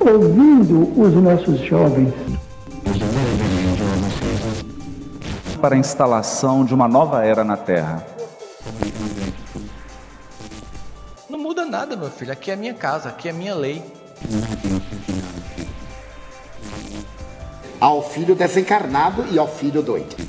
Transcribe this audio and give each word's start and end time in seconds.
ouvindo 0.00 1.00
os 1.00 1.14
nossos 1.14 1.60
jovens. 1.60 2.14
Para 5.60 5.74
a 5.74 5.78
instalação 5.78 6.64
de 6.64 6.72
uma 6.72 6.88
nova 6.88 7.24
era 7.24 7.44
na 7.44 7.56
Terra. 7.56 8.06
Não 11.28 11.38
muda 11.38 11.64
nada, 11.64 11.96
meu 11.96 12.10
filho. 12.10 12.32
Aqui 12.32 12.50
é 12.50 12.54
a 12.54 12.56
minha 12.56 12.74
casa, 12.74 13.08
aqui 13.08 13.28
é 13.28 13.30
a 13.30 13.34
minha 13.34 13.54
lei. 13.54 13.82
Ao 17.80 18.02
filho 18.02 18.34
desencarnado 18.34 19.26
e 19.30 19.38
ao 19.38 19.48
filho 19.48 19.82
doido. 19.82 20.27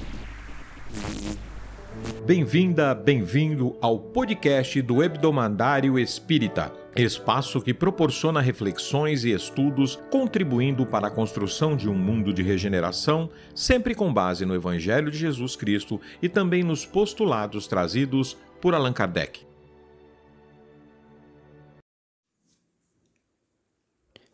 Bem-vinda, 2.29 2.93
bem-vindo 2.93 3.75
ao 3.81 3.97
podcast 3.97 4.79
do 4.83 5.01
Hebdomadário 5.01 5.97
Espírita, 5.97 6.71
espaço 6.95 7.59
que 7.59 7.73
proporciona 7.73 8.39
reflexões 8.39 9.25
e 9.25 9.31
estudos 9.31 9.95
contribuindo 10.11 10.85
para 10.85 11.07
a 11.07 11.09
construção 11.09 11.75
de 11.75 11.89
um 11.89 11.95
mundo 11.95 12.31
de 12.31 12.43
regeneração, 12.43 13.31
sempre 13.55 13.95
com 13.95 14.13
base 14.13 14.45
no 14.45 14.53
Evangelho 14.53 15.09
de 15.09 15.17
Jesus 15.17 15.55
Cristo 15.55 15.99
e 16.21 16.29
também 16.29 16.61
nos 16.61 16.85
postulados 16.85 17.65
trazidos 17.65 18.37
por 18.61 18.75
Allan 18.75 18.93
Kardec. 18.93 19.39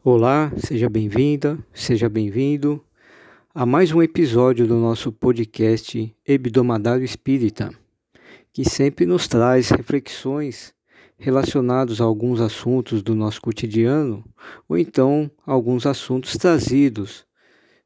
Olá, 0.03 0.52
seja 0.58 0.89
bem-vinda, 0.89 1.58
seja 1.73 2.09
bem-vindo 2.09 2.84
a 3.53 3.66
mais 3.66 3.94
um 3.94 4.03
episódio 4.03 4.67
do 4.67 4.75
nosso 4.75 5.14
podcast 5.14 6.14
Hebdomadário 6.27 7.05
Espírita 7.05 7.70
que 8.55 8.64
sempre 8.64 9.05
nos 9.05 9.27
traz 9.27 9.68
reflexões 9.68 10.73
relacionadas 11.18 12.00
a 12.00 12.05
alguns 12.05 12.40
assuntos 12.40 13.04
do 13.04 13.14
nosso 13.14 13.41
cotidiano 13.41 14.23
ou 14.70 14.78
então 14.78 15.30
alguns 15.45 15.86
assuntos 15.86 16.38
trazidos 16.38 17.26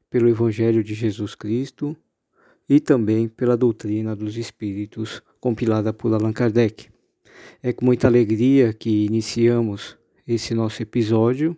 pelo 0.08 0.28
Evangelho 0.28 0.84
de 0.84 0.94
Jesus 0.94 1.34
Cristo 1.34 1.96
e 2.68 2.78
também 2.78 3.26
pela 3.26 3.56
doutrina 3.56 4.14
dos 4.14 4.36
Espíritos 4.36 5.20
compilada 5.40 5.92
por 5.92 6.14
Allan 6.14 6.32
Kardec. 6.32 6.88
É 7.60 7.72
com 7.72 7.84
muita 7.84 8.06
alegria 8.06 8.72
que 8.72 9.06
iniciamos 9.06 9.98
esse 10.24 10.54
nosso 10.54 10.80
episódio, 10.80 11.56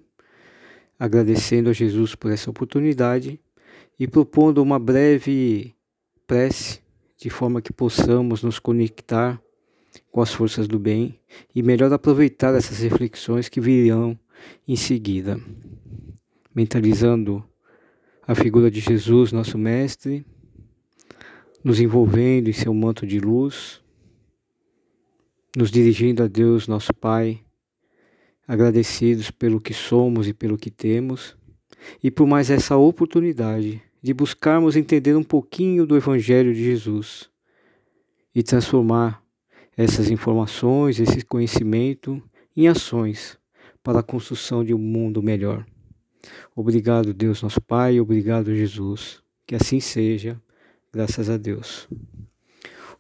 agradecendo 0.98 1.68
a 1.68 1.74
Jesus 1.74 2.14
por 2.14 2.32
essa 2.32 2.48
oportunidade 2.48 3.38
e 4.00 4.08
propondo 4.08 4.62
uma 4.62 4.78
breve 4.78 5.74
prece 6.26 6.81
de 7.22 7.30
forma 7.30 7.62
que 7.62 7.72
possamos 7.72 8.42
nos 8.42 8.58
conectar 8.58 9.40
com 10.10 10.20
as 10.20 10.34
forças 10.34 10.66
do 10.66 10.76
bem 10.76 11.20
e 11.54 11.62
melhor 11.62 11.92
aproveitar 11.92 12.52
essas 12.52 12.80
reflexões 12.80 13.48
que 13.48 13.60
virão 13.60 14.18
em 14.66 14.74
seguida. 14.74 15.40
Mentalizando 16.52 17.44
a 18.26 18.34
figura 18.34 18.68
de 18.68 18.80
Jesus, 18.80 19.30
nosso 19.30 19.56
Mestre, 19.56 20.26
nos 21.62 21.78
envolvendo 21.78 22.50
em 22.50 22.52
seu 22.52 22.74
manto 22.74 23.06
de 23.06 23.20
luz, 23.20 23.80
nos 25.56 25.70
dirigindo 25.70 26.24
a 26.24 26.26
Deus, 26.26 26.66
nosso 26.66 26.92
Pai, 26.92 27.40
agradecidos 28.48 29.30
pelo 29.30 29.60
que 29.60 29.72
somos 29.72 30.26
e 30.26 30.34
pelo 30.34 30.58
que 30.58 30.72
temos, 30.72 31.36
e 32.02 32.10
por 32.10 32.26
mais 32.26 32.50
essa 32.50 32.76
oportunidade 32.76 33.80
de 34.02 34.12
buscarmos 34.12 34.74
entender 34.74 35.14
um 35.14 35.22
pouquinho 35.22 35.86
do 35.86 35.96
Evangelho 35.96 36.52
de 36.52 36.64
Jesus 36.64 37.30
e 38.34 38.42
transformar 38.42 39.22
essas 39.76 40.10
informações, 40.10 40.98
esse 40.98 41.24
conhecimento 41.24 42.20
em 42.56 42.66
ações 42.66 43.38
para 43.82 44.00
a 44.00 44.02
construção 44.02 44.64
de 44.64 44.74
um 44.74 44.78
mundo 44.78 45.22
melhor. 45.22 45.64
Obrigado, 46.54 47.14
Deus 47.14 47.42
nosso 47.42 47.60
Pai, 47.60 48.00
obrigado, 48.00 48.54
Jesus. 48.54 49.22
Que 49.46 49.54
assim 49.54 49.80
seja, 49.80 50.40
graças 50.92 51.30
a 51.30 51.36
Deus. 51.36 51.88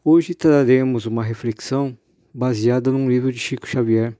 Hoje 0.04 0.34
traremos 0.34 1.06
uma 1.06 1.22
reflexão 1.22 1.96
baseada 2.32 2.90
num 2.90 3.08
livro 3.08 3.32
de 3.32 3.38
Chico 3.38 3.66
Xavier. 3.66 4.16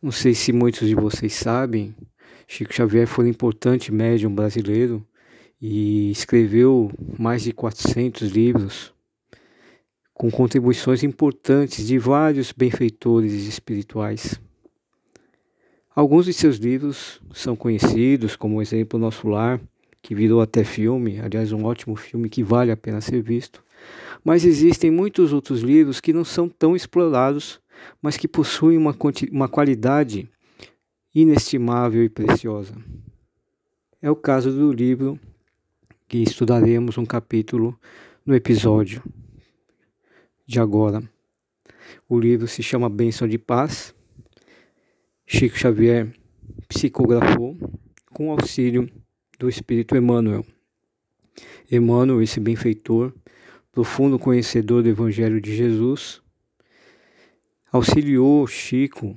Não 0.00 0.10
sei 0.10 0.34
se 0.34 0.52
muitos 0.52 0.88
de 0.88 0.94
vocês 0.94 1.34
sabem, 1.34 1.94
Chico 2.46 2.74
Xavier 2.74 3.06
foi 3.06 3.26
um 3.26 3.28
importante 3.28 3.92
médium 3.92 4.34
brasileiro 4.34 5.06
e 5.64 6.10
escreveu 6.10 6.90
mais 7.16 7.44
de 7.44 7.52
400 7.52 8.28
livros 8.28 8.92
com 10.12 10.28
contribuições 10.28 11.04
importantes 11.04 11.86
de 11.86 11.98
vários 11.98 12.50
benfeitores 12.50 13.32
espirituais. 13.46 14.40
Alguns 15.94 16.24
de 16.26 16.32
seus 16.32 16.56
livros 16.56 17.20
são 17.32 17.54
conhecidos, 17.54 18.34
como 18.34 18.56
o 18.56 18.62
exemplo 18.62 18.98
Nosso 18.98 19.28
Lar, 19.28 19.60
que 20.02 20.16
virou 20.16 20.40
até 20.40 20.64
filme, 20.64 21.20
aliás, 21.20 21.52
um 21.52 21.64
ótimo 21.64 21.94
filme 21.94 22.28
que 22.28 22.42
vale 22.42 22.72
a 22.72 22.76
pena 22.76 23.00
ser 23.00 23.22
visto. 23.22 23.62
Mas 24.24 24.44
existem 24.44 24.90
muitos 24.90 25.32
outros 25.32 25.60
livros 25.60 26.00
que 26.00 26.12
não 26.12 26.24
são 26.24 26.48
tão 26.48 26.74
explorados, 26.74 27.60
mas 28.00 28.16
que 28.16 28.26
possuem 28.26 28.76
uma, 28.76 28.96
uma 29.30 29.48
qualidade 29.48 30.28
inestimável 31.14 32.02
e 32.02 32.08
preciosa. 32.08 32.74
É 34.00 34.10
o 34.10 34.16
caso 34.16 34.50
do 34.50 34.72
livro 34.72 35.18
que 36.12 36.18
estudaremos 36.18 36.98
um 36.98 37.06
capítulo 37.06 37.74
no 38.26 38.34
episódio 38.34 39.02
de 40.46 40.60
agora. 40.60 41.02
O 42.06 42.20
livro 42.20 42.46
se 42.46 42.62
chama 42.62 42.90
Bênção 42.90 43.26
de 43.26 43.38
Paz. 43.38 43.94
Chico 45.26 45.56
Xavier 45.56 46.12
psicografou 46.68 47.56
com 48.12 48.30
auxílio 48.30 48.90
do 49.38 49.48
Espírito 49.48 49.96
Emmanuel. 49.96 50.44
Emmanuel, 51.70 52.20
esse 52.20 52.38
benfeitor, 52.38 53.14
profundo 53.72 54.18
conhecedor 54.18 54.82
do 54.82 54.90
Evangelho 54.90 55.40
de 55.40 55.56
Jesus, 55.56 56.20
auxiliou 57.72 58.46
Chico 58.46 59.16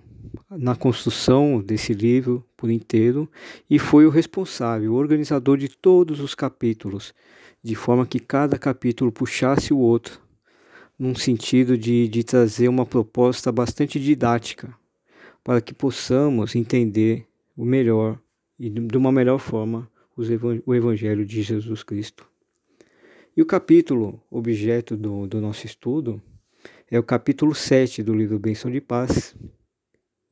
na 0.57 0.75
construção 0.75 1.61
desse 1.61 1.93
livro 1.93 2.45
por 2.55 2.69
inteiro 2.69 3.29
e 3.69 3.77
foi 3.77 4.05
o 4.05 4.09
responsável, 4.09 4.93
o 4.93 4.95
organizador 4.95 5.57
de 5.57 5.69
todos 5.69 6.19
os 6.19 6.33
capítulos, 6.33 7.13
de 7.61 7.75
forma 7.75 8.05
que 8.05 8.19
cada 8.19 8.57
capítulo 8.57 9.11
puxasse 9.11 9.73
o 9.73 9.77
outro, 9.77 10.19
num 10.97 11.15
sentido 11.15 11.77
de, 11.77 12.07
de 12.07 12.23
trazer 12.23 12.67
uma 12.67 12.85
proposta 12.85 13.51
bastante 13.51 13.99
didática, 13.99 14.73
para 15.43 15.61
que 15.61 15.73
possamos 15.73 16.55
entender 16.55 17.25
o 17.55 17.65
melhor 17.65 18.19
e 18.59 18.69
de 18.69 18.97
uma 18.97 19.11
melhor 19.11 19.39
forma 19.39 19.89
o 20.65 20.73
Evangelho 20.73 21.25
de 21.25 21.41
Jesus 21.41 21.83
Cristo. 21.83 22.25
E 23.35 23.41
o 23.41 23.45
capítulo 23.45 24.21
objeto 24.31 24.95
do, 24.95 25.27
do 25.27 25.41
nosso 25.41 25.65
estudo 25.65 26.21
é 26.89 26.97
o 26.97 27.03
capítulo 27.03 27.53
7 27.53 28.01
do 28.01 28.13
livro 28.13 28.39
Benção 28.39 28.71
de 28.71 28.79
Paz, 28.79 29.35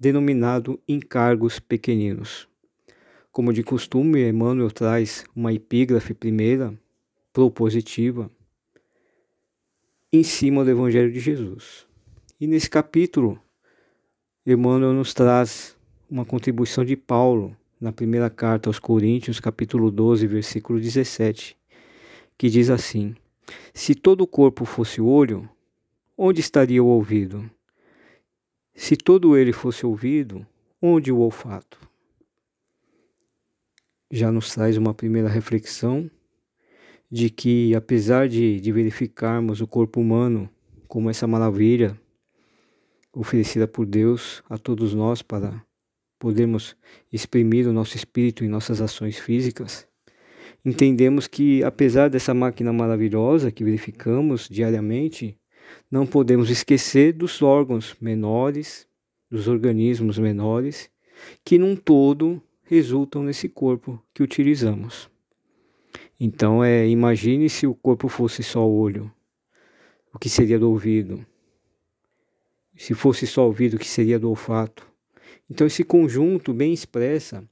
denominado 0.03 0.78
encargos 0.86 1.62
pequeninos. 1.62 2.46
Como 3.31 3.53
de 3.53 3.64
costume, 3.64 4.28
Emmanuel 4.28 4.69
traz 4.69 5.24
uma 5.34 5.53
epígrafe 5.53 6.14
primeira, 6.14 6.78
propositiva, 7.31 8.30
em 10.12 10.22
cima 10.22 10.66
do 10.66 10.69
Evangelho 10.69 11.09
de 11.09 11.22
Jesus. 11.22 11.88
E 12.38 12.46
nesse 12.46 12.69
capítulo, 12.69 13.40
Emmanuel 14.46 14.92
nos 14.92 15.13
traz 15.13 15.74
uma 16.09 16.25
contribuição 16.25 16.84
de 16.84 16.97
Paulo 16.97 17.56
na 17.80 17.94
primeira 17.94 18.30
carta 18.30 18.69
aos 18.69 18.80
Coríntios, 18.80 19.40
capítulo 19.40 19.90
12, 19.90 20.28
versículo 20.28 20.81
17, 20.81 21.58
que 22.38 22.50
diz 22.50 22.69
assim: 22.69 23.16
Se 23.74 23.96
todo 23.96 24.19
o 24.19 24.28
corpo 24.28 24.66
fosse 24.66 25.00
olho, 25.00 25.50
onde 26.18 26.42
estaria 26.42 26.84
o 26.84 26.88
ouvido? 26.88 27.50
Se 28.76 28.98
todo 28.98 29.38
ele 29.38 29.54
fosse 29.54 29.86
ouvido, 29.86 30.46
onde 30.81 31.12
o 31.12 31.20
olfato? 31.20 31.80
Já 34.12 34.31
nos 34.31 34.54
traz 34.54 34.78
uma 34.78 34.94
primeira 34.94 35.30
reflexão 35.30 36.10
de 37.10 37.30
que, 37.30 37.75
apesar 37.75 38.28
de, 38.28 38.60
de 38.60 38.72
verificarmos 38.72 39.62
o 39.62 39.68
corpo 39.68 40.02
humano 40.02 40.50
como 40.88 41.10
essa 41.10 41.28
maravilha 41.28 42.00
oferecida 43.14 43.68
por 43.68 43.86
Deus 43.86 44.44
a 44.50 44.58
todos 44.58 44.94
nós 44.94 45.22
para 45.22 45.64
podermos 46.18 46.76
exprimir 47.12 47.68
o 47.68 47.74
nosso 47.74 47.96
espírito 47.96 48.44
em 48.44 48.48
nossas 48.48 48.81
ações 48.81 49.19
físicas, 49.19 49.88
entendemos 50.66 51.28
que, 51.28 51.64
apesar 51.64 52.10
dessa 52.10 52.34
máquina 52.34 52.74
maravilhosa 52.74 53.52
que 53.52 53.64
verificamos 53.64 54.50
diariamente, 54.50 55.38
não 55.89 56.06
podemos 56.06 56.50
esquecer 56.50 57.13
dos 57.13 57.42
órgãos 57.42 57.95
menores, 58.00 58.88
dos 59.30 59.48
organismos 59.48 60.18
menores, 60.18 60.89
que 61.44 61.57
num 61.57 61.75
todo 61.75 62.42
resultam 62.63 63.24
nesse 63.24 63.48
corpo 63.50 64.01
que 64.13 64.24
utilizamos. 64.24 65.10
Então, 66.19 66.63
é, 66.63 66.88
imagine 66.88 67.50
se 67.50 67.68
o 67.68 67.75
corpo 67.75 68.07
fosse 68.07 68.42
só 68.44 68.68
olho, 68.68 69.12
o 70.13 70.19
que 70.19 70.30
seria 70.30 70.60
do 70.60 70.69
ouvido? 70.69 71.25
Se 72.75 72.94
fosse 72.94 73.27
só 73.27 73.45
ouvido, 73.45 73.75
o 73.75 73.80
que 73.80 73.88
seria 73.88 74.19
do 74.19 74.30
olfato? 74.30 74.88
Então, 75.50 75.68
esse 75.68 75.83
conjunto 75.83 76.54
bem 76.54 76.74
expressa 76.74 77.44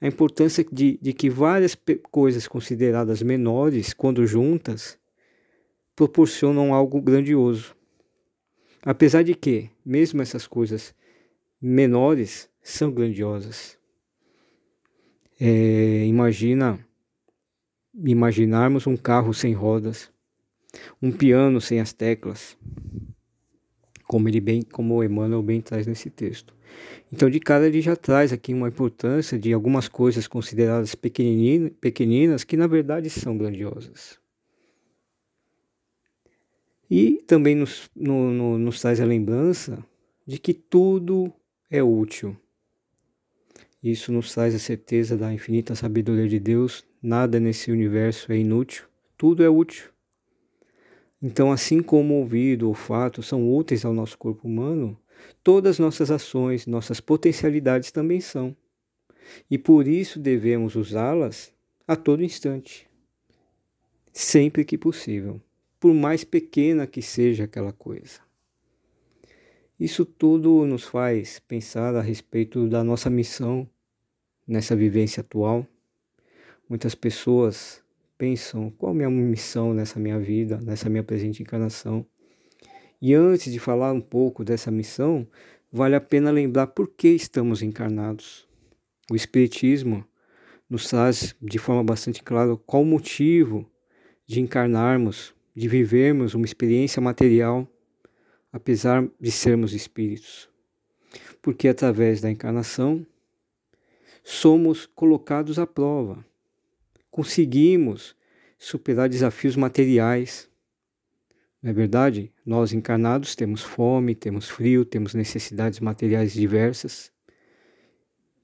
a 0.00 0.06
importância 0.06 0.64
de, 0.70 0.98
de 1.00 1.12
que 1.12 1.28
várias 1.28 1.76
coisas 2.10 2.46
consideradas 2.46 3.22
menores, 3.22 3.92
quando 3.92 4.26
juntas, 4.26 4.98
proporcionam 6.00 6.72
algo 6.72 6.98
grandioso. 6.98 7.76
Apesar 8.82 9.22
de 9.22 9.34
que, 9.34 9.68
mesmo 9.84 10.22
essas 10.22 10.46
coisas 10.46 10.94
menores, 11.60 12.48
são 12.62 12.90
grandiosas. 12.90 13.76
É, 15.38 16.06
imagina 16.06 16.80
imaginarmos 18.02 18.86
um 18.86 18.96
carro 18.96 19.34
sem 19.34 19.52
rodas, 19.52 20.10
um 21.02 21.12
piano 21.12 21.60
sem 21.60 21.80
as 21.80 21.92
teclas, 21.92 22.56
como 24.06 24.26
ele 24.26 24.40
bem, 24.40 24.62
como 24.62 25.04
Emmanuel 25.04 25.42
bem 25.42 25.60
traz 25.60 25.86
nesse 25.86 26.08
texto. 26.08 26.54
Então, 27.12 27.28
de 27.28 27.38
cara, 27.38 27.66
ele 27.66 27.82
já 27.82 27.94
traz 27.94 28.32
aqui 28.32 28.54
uma 28.54 28.68
importância 28.68 29.38
de 29.38 29.52
algumas 29.52 29.86
coisas 29.86 30.26
consideradas 30.26 30.94
pequeninas, 30.94 31.72
pequeninas 31.78 32.42
que 32.42 32.56
na 32.56 32.66
verdade 32.66 33.10
são 33.10 33.36
grandiosas. 33.36 34.18
E 36.90 37.22
também 37.26 37.54
nos, 37.54 37.88
no, 37.94 38.32
no, 38.32 38.58
nos 38.58 38.80
traz 38.80 39.00
a 39.00 39.04
lembrança 39.04 39.84
de 40.26 40.38
que 40.38 40.52
tudo 40.52 41.32
é 41.70 41.82
útil. 41.82 42.36
Isso 43.82 44.12
nos 44.12 44.34
traz 44.34 44.54
a 44.54 44.58
certeza 44.58 45.16
da 45.16 45.32
infinita 45.32 45.74
sabedoria 45.74 46.28
de 46.28 46.40
Deus. 46.40 46.84
Nada 47.00 47.38
nesse 47.38 47.70
universo 47.70 48.32
é 48.32 48.36
inútil, 48.36 48.84
tudo 49.16 49.42
é 49.42 49.48
útil. 49.48 49.88
Então, 51.22 51.52
assim 51.52 51.80
como 51.80 52.14
o 52.14 52.18
ouvido, 52.18 52.66
o 52.66 52.68
olfato 52.70 53.22
são 53.22 53.54
úteis 53.54 53.84
ao 53.84 53.92
nosso 53.92 54.18
corpo 54.18 54.48
humano, 54.48 54.98
todas 55.44 55.78
nossas 55.78 56.10
ações, 56.10 56.66
nossas 56.66 57.00
potencialidades 57.00 57.90
também 57.90 58.20
são. 58.20 58.56
E 59.50 59.56
por 59.56 59.86
isso 59.86 60.18
devemos 60.18 60.76
usá-las 60.76 61.52
a 61.86 61.94
todo 61.94 62.24
instante, 62.24 62.88
sempre 64.12 64.64
que 64.64 64.78
possível, 64.78 65.40
por 65.80 65.94
mais 65.94 66.22
pequena 66.22 66.86
que 66.86 67.00
seja 67.00 67.44
aquela 67.44 67.72
coisa. 67.72 68.20
Isso 69.78 70.04
tudo 70.04 70.66
nos 70.66 70.84
faz 70.84 71.38
pensar 71.40 71.96
a 71.96 72.02
respeito 72.02 72.68
da 72.68 72.84
nossa 72.84 73.08
missão 73.08 73.66
nessa 74.46 74.76
vivência 74.76 75.22
atual. 75.22 75.66
Muitas 76.68 76.94
pessoas 76.94 77.82
pensam 78.18 78.70
qual 78.70 78.92
a 78.92 78.94
minha 78.94 79.08
missão 79.08 79.72
nessa 79.72 79.98
minha 79.98 80.20
vida, 80.20 80.60
nessa 80.60 80.90
minha 80.90 81.02
presente 81.02 81.42
encarnação. 81.42 82.04
E 83.00 83.14
antes 83.14 83.50
de 83.50 83.58
falar 83.58 83.94
um 83.94 84.00
pouco 84.02 84.44
dessa 84.44 84.70
missão, 84.70 85.26
vale 85.72 85.96
a 85.96 86.00
pena 86.00 86.30
lembrar 86.30 86.66
por 86.66 86.88
que 86.88 87.08
estamos 87.08 87.62
encarnados. 87.62 88.46
O 89.10 89.16
Espiritismo 89.16 90.04
nos 90.68 90.88
traz 90.88 91.34
de 91.40 91.58
forma 91.58 91.82
bastante 91.82 92.22
clara 92.22 92.54
qual 92.54 92.82
o 92.82 92.86
motivo 92.86 93.66
de 94.26 94.40
encarnarmos, 94.40 95.34
de 95.54 95.68
vivermos 95.68 96.34
uma 96.34 96.44
experiência 96.44 97.00
material, 97.00 97.68
apesar 98.52 99.08
de 99.20 99.30
sermos 99.30 99.72
espíritos. 99.72 100.48
Porque 101.42 101.68
através 101.68 102.20
da 102.20 102.30
encarnação 102.30 103.04
somos 104.22 104.86
colocados 104.86 105.58
à 105.58 105.66
prova, 105.66 106.24
conseguimos 107.10 108.14
superar 108.58 109.08
desafios 109.08 109.56
materiais 109.56 110.50
não 111.62 111.70
é 111.70 111.74
verdade? 111.74 112.32
Nós 112.44 112.72
encarnados 112.72 113.34
temos 113.34 113.62
fome, 113.62 114.14
temos 114.14 114.48
frio, 114.48 114.84
temos 114.84 115.12
necessidades 115.12 115.78
materiais 115.78 116.32
diversas. 116.32 117.12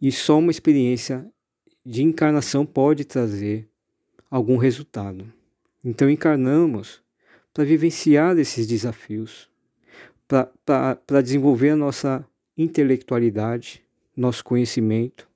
E 0.01 0.13
só 0.13 0.39
uma 0.39 0.51
experiência 0.51 1.27
de 1.85 2.03
encarnação 2.03 2.67
pode 2.67 3.05
trazer 3.05 3.71
algum 4.31 4.59
resultado. 4.59 5.33
Então 5.89 6.11
encarnamos 6.11 7.01
para 7.55 7.63
vivenciar 7.63 8.37
esses 8.39 8.67
desafios, 8.67 9.49
para 10.27 11.23
desenvolver 11.23 11.71
a 11.71 11.77
nossa 11.77 12.27
intelectualidade, 12.59 13.85
nosso 14.17 14.43
conhecimento, 14.43 15.29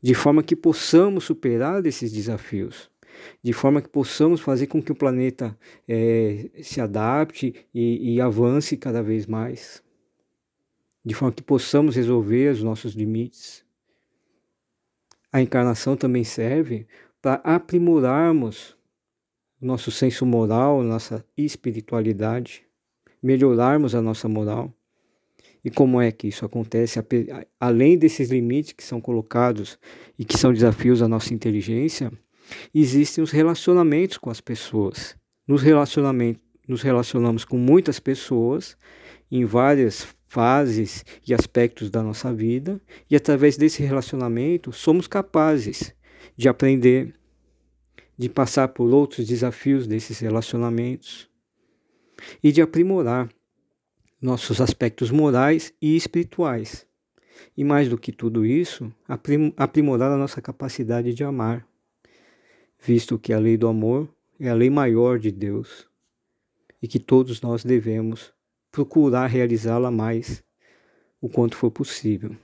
de 0.00 0.14
forma 0.14 0.42
que 0.42 0.56
possamos 0.56 1.24
superar 1.24 1.84
esses 1.84 2.10
desafios 2.10 2.90
de 3.42 3.52
forma 3.52 3.82
que 3.82 3.90
possamos 3.90 4.40
fazer 4.40 4.68
com 4.68 4.82
que 4.82 4.90
o 4.90 4.94
planeta 4.94 5.56
é, 5.86 6.48
se 6.62 6.80
adapte 6.80 7.54
e, 7.74 8.14
e 8.14 8.20
avance 8.22 8.74
cada 8.74 9.02
vez 9.02 9.26
mais, 9.26 9.82
de 11.04 11.14
forma 11.14 11.30
que 11.30 11.42
possamos 11.42 11.94
resolver 11.94 12.52
os 12.52 12.62
nossos 12.62 12.94
limites. 12.94 13.66
A 15.30 15.42
encarnação 15.42 15.94
também 15.94 16.24
serve 16.24 16.86
para 17.20 17.34
aprimorarmos 17.44 18.74
nosso 19.62 19.90
senso 19.92 20.26
moral, 20.26 20.82
nossa 20.82 21.24
espiritualidade, 21.36 22.64
melhorarmos 23.22 23.94
a 23.94 24.02
nossa 24.02 24.28
moral. 24.28 24.74
E 25.64 25.70
como 25.70 26.00
é 26.00 26.10
que 26.10 26.26
isso 26.26 26.44
acontece? 26.44 26.98
Além 27.60 27.96
desses 27.96 28.30
limites 28.30 28.72
que 28.72 28.82
são 28.82 29.00
colocados 29.00 29.78
e 30.18 30.24
que 30.24 30.36
são 30.36 30.52
desafios 30.52 31.00
à 31.00 31.06
nossa 31.06 31.32
inteligência, 31.32 32.12
existem 32.74 33.22
os 33.22 33.30
relacionamentos 33.30 34.18
com 34.18 34.28
as 34.28 34.40
pessoas. 34.40 35.16
Nos 35.46 35.62
nos 36.68 36.82
relacionamos 36.82 37.44
com 37.44 37.56
muitas 37.56 38.00
pessoas 38.00 38.76
em 39.30 39.44
várias 39.44 40.06
fases 40.26 41.04
e 41.26 41.34
aspectos 41.34 41.90
da 41.90 42.02
nossa 42.02 42.32
vida, 42.32 42.80
e 43.10 43.14
através 43.14 43.56
desse 43.56 43.82
relacionamento 43.82 44.72
somos 44.72 45.06
capazes 45.06 45.94
de 46.36 46.48
aprender, 46.48 47.14
de 48.22 48.28
passar 48.28 48.68
por 48.68 48.92
outros 48.94 49.26
desafios 49.26 49.86
desses 49.86 50.20
relacionamentos 50.20 51.28
e 52.42 52.52
de 52.52 52.62
aprimorar 52.62 53.28
nossos 54.20 54.60
aspectos 54.60 55.10
morais 55.10 55.74
e 55.82 55.96
espirituais. 55.96 56.86
E 57.56 57.64
mais 57.64 57.88
do 57.88 57.98
que 57.98 58.12
tudo 58.12 58.46
isso, 58.46 58.92
aprimorar 59.56 60.12
a 60.12 60.16
nossa 60.16 60.40
capacidade 60.40 61.12
de 61.12 61.24
amar 61.24 61.66
visto 62.84 63.18
que 63.18 63.32
a 63.32 63.38
lei 63.38 63.56
do 63.56 63.68
amor 63.68 64.08
é 64.40 64.48
a 64.48 64.54
lei 64.54 64.68
maior 64.68 65.18
de 65.18 65.30
Deus 65.30 65.86
e 66.82 66.88
que 66.88 66.98
todos 66.98 67.40
nós 67.40 67.64
devemos 67.64 68.32
procurar 68.70 69.26
realizá-la 69.26 69.90
mais 69.90 70.42
o 71.20 71.28
quanto 71.28 71.56
for 71.56 71.70
possível. 71.70 72.36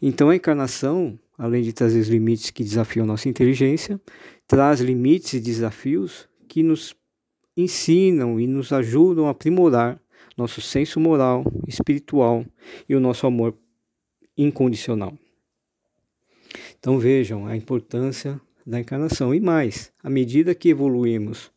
Então 0.00 0.30
a 0.30 0.36
encarnação, 0.36 1.18
além 1.36 1.62
de 1.62 1.72
trazer 1.72 1.98
os 1.98 2.08
limites 2.08 2.50
que 2.50 2.62
desafiam 2.62 3.04
nossa 3.04 3.28
inteligência, 3.28 4.00
traz 4.46 4.80
limites 4.80 5.34
e 5.34 5.40
desafios 5.40 6.28
que 6.48 6.62
nos 6.62 6.94
ensinam 7.56 8.38
e 8.38 8.46
nos 8.46 8.72
ajudam 8.72 9.26
a 9.26 9.30
aprimorar 9.30 10.00
nosso 10.36 10.60
senso 10.60 10.98
moral, 10.98 11.44
espiritual 11.66 12.44
e 12.88 12.94
o 12.94 13.00
nosso 13.00 13.26
amor 13.26 13.56
incondicional. 14.36 15.16
Então 16.78 16.98
vejam 16.98 17.46
a 17.46 17.56
importância 17.56 18.40
da 18.66 18.80
encarnação. 18.80 19.34
E 19.34 19.40
mais, 19.40 19.92
à 20.02 20.10
medida 20.10 20.54
que 20.54 20.68
evoluímos 20.68 21.52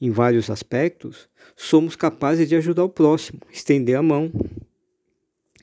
em 0.00 0.10
vários 0.10 0.48
aspectos, 0.48 1.28
somos 1.56 1.94
capazes 1.94 2.48
de 2.48 2.56
ajudar 2.56 2.84
o 2.84 2.88
próximo, 2.88 3.40
estender 3.50 3.96
a 3.96 4.02
mão. 4.02 4.32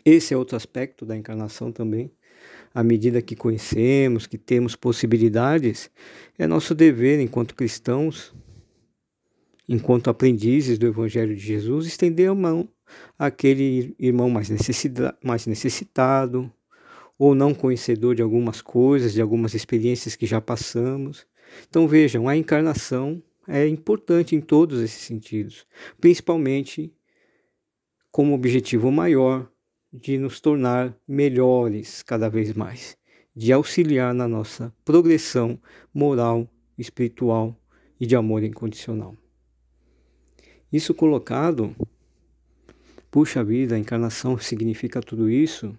Esse 0.06 0.34
é 0.34 0.38
outro 0.38 0.56
aspecto 0.56 1.06
da 1.06 1.18
encarnação 1.18 1.72
também. 1.72 2.12
À 2.78 2.84
medida 2.84 3.24
que 3.24 3.36
conhecemos, 3.36 4.28
que 4.28 4.38
temos 4.38 4.76
possibilidades, 4.76 5.90
é 6.38 6.46
nosso 6.46 6.76
dever, 6.76 7.20
enquanto 7.20 7.56
cristãos, 7.56 8.36
enquanto 9.68 10.12
aprendizes 10.12 10.78
do 10.78 10.86
Evangelho 10.86 11.36
de 11.36 11.42
Jesus, 11.42 11.88
estender 11.88 12.30
a 12.30 12.36
mão 12.36 12.70
àquele 13.18 13.96
irmão 13.98 14.30
mais, 14.30 14.48
mais 15.24 15.48
necessitado, 15.48 16.54
ou 17.18 17.34
não 17.34 17.52
conhecedor 17.52 18.14
de 18.14 18.22
algumas 18.22 18.62
coisas, 18.62 19.12
de 19.12 19.24
algumas 19.24 19.56
experiências 19.56 20.16
que 20.16 20.28
já 20.28 20.40
passamos. 20.40 21.26
Então 21.68 21.88
vejam, 21.88 22.30
a 22.30 22.38
encarnação 22.38 23.24
é 23.48 23.68
importante 23.68 24.36
em 24.36 24.40
todos 24.40 24.84
esses 24.84 25.02
sentidos, 25.02 25.66
principalmente 26.00 26.94
como 28.12 28.36
objetivo 28.36 28.92
maior 28.92 29.52
de 29.92 30.18
nos 30.18 30.40
tornar 30.40 30.96
melhores 31.08 32.04
cada 32.04 32.30
vez 32.30 32.54
mais, 32.54 32.98
de 33.36 33.52
auxiliar 33.54 34.14
na 34.14 34.28
nossa 34.28 34.74
progressão 34.84 35.60
moral, 35.94 36.50
espiritual 36.78 37.56
e 38.00 38.06
de 38.06 38.16
amor 38.16 38.44
incondicional. 38.44 39.16
Isso 40.72 40.94
colocado, 40.94 41.76
puxa 43.10 43.44
vida, 43.44 43.76
a 43.76 43.80
encarnação 43.80 44.38
significa 44.38 45.02
tudo 45.02 45.30
isso 45.30 45.76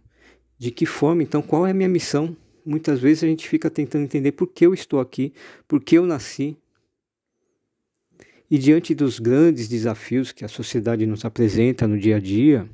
de 0.59 0.73
que 0.73 0.85
forma, 0.85 1.23
então, 1.23 1.41
qual 1.41 1.67
é 1.67 1.71
a 1.71 1.75
minha 1.75 1.89
missão? 1.89 2.37
Muitas 2.67 2.99
vezes 2.99 3.23
a 3.23 3.27
gente 3.29 3.49
fica 3.49 3.71
tentando 3.71 4.05
entender 4.05 4.33
por 4.33 4.49
que 4.49 4.67
eu 4.67 4.75
estou 4.75 4.99
aqui, 4.99 5.33
por 5.69 5.83
que 5.83 5.97
eu 5.97 6.05
nasci. 6.05 6.57
E 8.51 8.59
diante 8.59 8.95
dos 8.95 9.21
grandes 9.21 9.69
desafios 9.69 10.33
que 10.33 10.45
a 10.45 10.49
sociedade 10.49 11.07
nos 11.07 11.25
apresenta 11.25 11.87
no 11.87 11.99
dia 11.99 12.17
a 12.17 12.19
dia, 12.19 12.69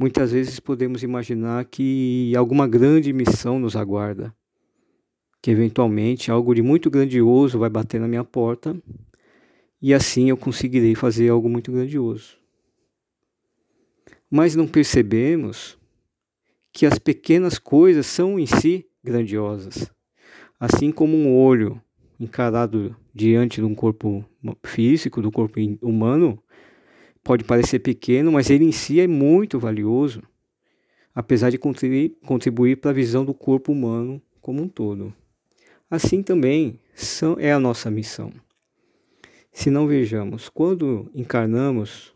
muitas 0.00 0.32
vezes 0.32 0.58
podemos 0.58 1.02
imaginar 1.02 1.62
que 1.66 2.34
alguma 2.34 2.66
grande 2.66 3.12
missão 3.12 3.58
nos 3.58 3.76
aguarda, 3.76 4.34
que 5.42 5.50
eventualmente 5.50 6.30
algo 6.30 6.54
de 6.54 6.62
muito 6.62 6.90
grandioso 6.90 7.58
vai 7.58 7.68
bater 7.68 8.00
na 8.00 8.08
minha 8.08 8.24
porta 8.24 8.74
e 9.80 9.92
assim 9.92 10.30
eu 10.30 10.38
conseguirei 10.38 10.94
fazer 10.94 11.28
algo 11.28 11.50
muito 11.50 11.70
grandioso. 11.70 12.38
Mas 14.30 14.56
não 14.56 14.66
percebemos 14.66 15.78
que 16.72 16.86
as 16.86 16.98
pequenas 16.98 17.58
coisas 17.58 18.06
são 18.06 18.40
em 18.40 18.46
si 18.46 18.86
grandiosas. 19.04 19.92
Assim 20.58 20.90
como 20.90 21.14
um 21.14 21.36
olho 21.36 21.78
encarado 22.18 22.96
diante 23.14 23.60
de 23.60 23.66
um 23.66 23.74
corpo 23.74 24.24
físico, 24.64 25.20
do 25.20 25.30
corpo 25.30 25.60
humano, 25.82 26.42
pode 27.22 27.44
parecer 27.44 27.80
pequeno, 27.80 28.32
mas 28.32 28.50
ele 28.50 28.64
em 28.64 28.72
si 28.72 29.00
é 29.00 29.06
muito 29.06 29.58
valioso, 29.58 30.22
apesar 31.14 31.50
de 31.50 31.58
contribuir, 31.58 32.76
para 32.76 32.90
a 32.90 32.94
visão 32.94 33.24
do 33.24 33.34
corpo 33.34 33.72
humano 33.72 34.22
como 34.40 34.62
um 34.62 34.68
todo. 34.68 35.14
Assim 35.90 36.22
também 36.22 36.78
são, 36.94 37.36
é 37.38 37.52
a 37.52 37.58
nossa 37.58 37.90
missão. 37.90 38.32
Se 39.52 39.70
não 39.70 39.86
vejamos, 39.86 40.48
quando 40.48 41.10
encarnamos 41.14 42.14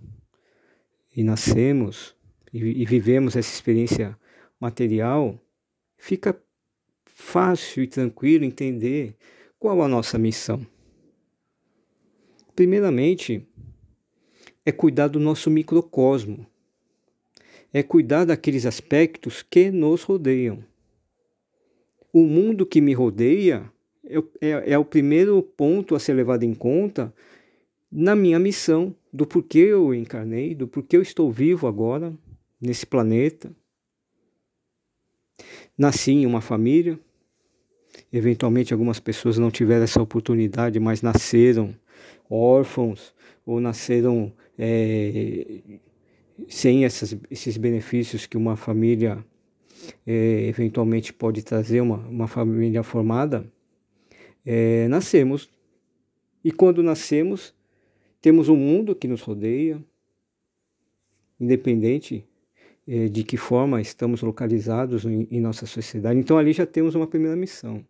e 1.15 1.25
nascemos 1.25 2.15
e, 2.53 2.83
e 2.83 2.85
vivemos 2.85 3.35
essa 3.35 3.53
experiência 3.53 4.17
material, 4.61 5.39
fica 5.97 6.41
fácil 7.05 7.83
e 7.83 7.89
tranquilo 7.89 8.45
entender 8.45 9.17
qual 9.59 9.83
a 9.83 9.89
nossa 9.89 10.19
missão. 10.19 10.65
Primeiramente, 12.55 13.47
é 14.65 14.73
cuidar 14.73 15.09
do 15.09 15.21
nosso 15.21 15.51
microcosmo, 15.51 16.47
é 17.73 17.83
cuidar 17.83 18.25
daqueles 18.25 18.65
aspectos 18.67 19.43
que 19.43 19.71
nos 19.71 20.03
rodeiam. 20.03 20.65
O 22.13 22.23
mundo 22.23 22.65
que 22.65 22.81
me 22.81 22.93
rodeia 22.93 23.71
é, 24.07 24.19
é, 24.41 24.73
é 24.73 24.79
o 24.79 24.85
primeiro 24.85 25.43
ponto 25.43 25.95
a 25.95 25.99
ser 25.99 26.15
levado 26.15 26.45
em 26.45 26.55
conta 26.55 27.13
na 27.91 28.17
minha 28.17 28.39
missão, 28.39 28.95
do 29.13 29.25
porquê 29.25 29.59
eu 29.59 29.95
encarnei, 29.95 30.55
do 30.55 30.67
porquê 30.67 30.97
eu 30.97 31.03
estou 31.03 31.31
vivo 31.31 31.69
agora 31.69 32.13
nesse 32.61 32.85
planeta. 32.85 33.55
Nasci 35.79 36.11
em 36.13 36.27
uma 36.27 36.41
família, 36.41 36.99
eventualmente 38.13 38.73
algumas 38.73 38.99
pessoas 38.99 39.39
não 39.39 39.51
tiveram 39.51 39.85
essa 39.85 40.03
oportunidade, 40.03 40.81
mas 40.81 41.03
nasceram 41.03 41.75
órfãos 42.29 43.15
ou 43.45 43.61
nasceram 43.61 44.33
é, 44.59 45.61
sem 46.49 46.85
essas, 46.85 47.17
esses 47.31 47.57
benefícios 47.57 48.27
que 48.27 48.37
uma 48.37 48.57
família 48.57 49.25
é, 50.07 50.47
eventualmente 50.47 51.13
pode 51.13 51.43
trazer, 51.43 51.81
uma, 51.81 51.99
uma 51.99 52.27
família 52.27 52.83
formada, 52.83 53.51
é, 54.45 54.89
nascemos. 54.89 55.51
E 56.43 56.51
quando 56.51 56.83
nascemos, 56.83 57.55
temos 58.21 58.49
um 58.49 58.57
mundo 58.57 58.95
que 58.95 59.09
nos 59.09 59.23
rodeia, 59.23 59.83
independente 61.41 62.25
é, 62.87 63.09
de 63.09 63.25
que 63.25 63.37
forma 63.37 63.81
estamos 63.81 64.23
localizados 64.23 65.05
em, 65.05 65.27
em 65.31 65.41
nossa 65.41 65.67
sociedade. 65.67 66.19
Então 66.19 66.39
ali 66.39 66.53
já 66.53 66.67
temos 66.67 66.95
uma 66.95 67.07
primeira 67.07 67.37
missão. 67.37 67.85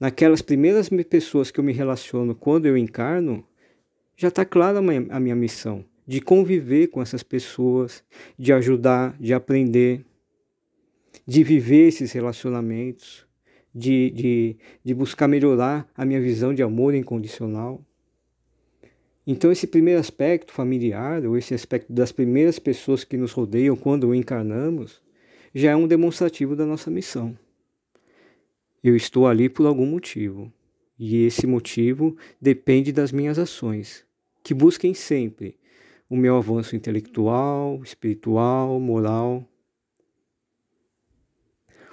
Naquelas 0.00 0.42
primeiras 0.42 0.88
pessoas 1.08 1.50
que 1.50 1.60
eu 1.60 1.64
me 1.64 1.72
relaciono 1.72 2.34
quando 2.34 2.66
eu 2.66 2.76
encarno, 2.76 3.46
já 4.16 4.28
está 4.28 4.44
clara 4.44 4.78
a 4.78 5.20
minha 5.20 5.34
missão 5.36 5.84
de 6.06 6.20
conviver 6.20 6.88
com 6.88 7.00
essas 7.00 7.22
pessoas, 7.22 8.04
de 8.38 8.52
ajudar, 8.52 9.16
de 9.18 9.32
aprender, 9.32 10.04
de 11.26 11.42
viver 11.42 11.88
esses 11.88 12.12
relacionamentos, 12.12 13.26
de, 13.74 14.10
de, 14.10 14.56
de 14.84 14.94
buscar 14.94 15.26
melhorar 15.26 15.88
a 15.96 16.04
minha 16.04 16.20
visão 16.20 16.52
de 16.52 16.62
amor 16.62 16.94
incondicional. 16.94 17.82
Então, 19.26 19.50
esse 19.50 19.66
primeiro 19.66 19.98
aspecto 19.98 20.52
familiar, 20.52 21.24
ou 21.24 21.36
esse 21.38 21.54
aspecto 21.54 21.90
das 21.90 22.12
primeiras 22.12 22.58
pessoas 22.58 23.04
que 23.04 23.16
nos 23.16 23.32
rodeiam 23.32 23.74
quando 23.74 24.14
encarnamos, 24.14 25.00
já 25.54 25.70
é 25.70 25.76
um 25.76 25.88
demonstrativo 25.88 26.54
da 26.54 26.66
nossa 26.66 26.90
missão. 26.90 27.36
Eu 28.82 28.94
estou 28.94 29.26
ali 29.26 29.48
por 29.48 29.66
algum 29.66 29.86
motivo, 29.86 30.52
e 30.98 31.24
esse 31.24 31.46
motivo 31.46 32.16
depende 32.40 32.92
das 32.92 33.10
minhas 33.12 33.38
ações, 33.38 34.04
que 34.42 34.54
busquem 34.54 34.94
sempre 34.94 35.58
o 36.08 36.16
meu 36.16 36.36
avanço 36.36 36.76
intelectual, 36.76 37.82
espiritual, 37.82 38.78
moral. 38.78 39.44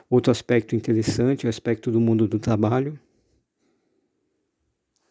Outro 0.09 0.31
aspecto 0.31 0.75
interessante 0.75 1.45
é 1.45 1.47
o 1.47 1.49
aspecto 1.49 1.89
do 1.89 1.99
mundo 1.99 2.27
do 2.27 2.37
trabalho. 2.37 2.99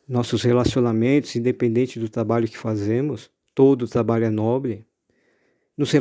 Nossos 0.06 0.42
relacionamentos, 0.42 1.34
independente 1.36 1.98
do 1.98 2.08
trabalho 2.08 2.48
que 2.48 2.58
fazemos, 2.58 3.30
todo 3.54 3.88
trabalho 3.88 4.24
é 4.24 4.30
nobre. 4.30 4.86
Nos, 5.76 5.92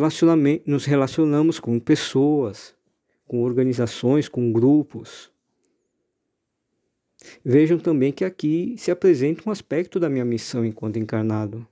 nos 0.65 0.85
relacionamos 0.85 1.59
com 1.59 1.79
pessoas, 1.79 2.75
com 3.25 3.41
organizações, 3.43 4.27
com 4.27 4.51
grupos. 4.51 5.31
Vejam 7.43 7.77
também 7.77 8.11
que 8.11 8.23
aqui 8.23 8.75
se 8.77 8.91
apresenta 8.91 9.43
um 9.47 9.51
aspecto 9.51 9.99
da 9.99 10.09
minha 10.09 10.25
missão 10.25 10.65
enquanto 10.65 10.97
encarnado. 10.97 11.67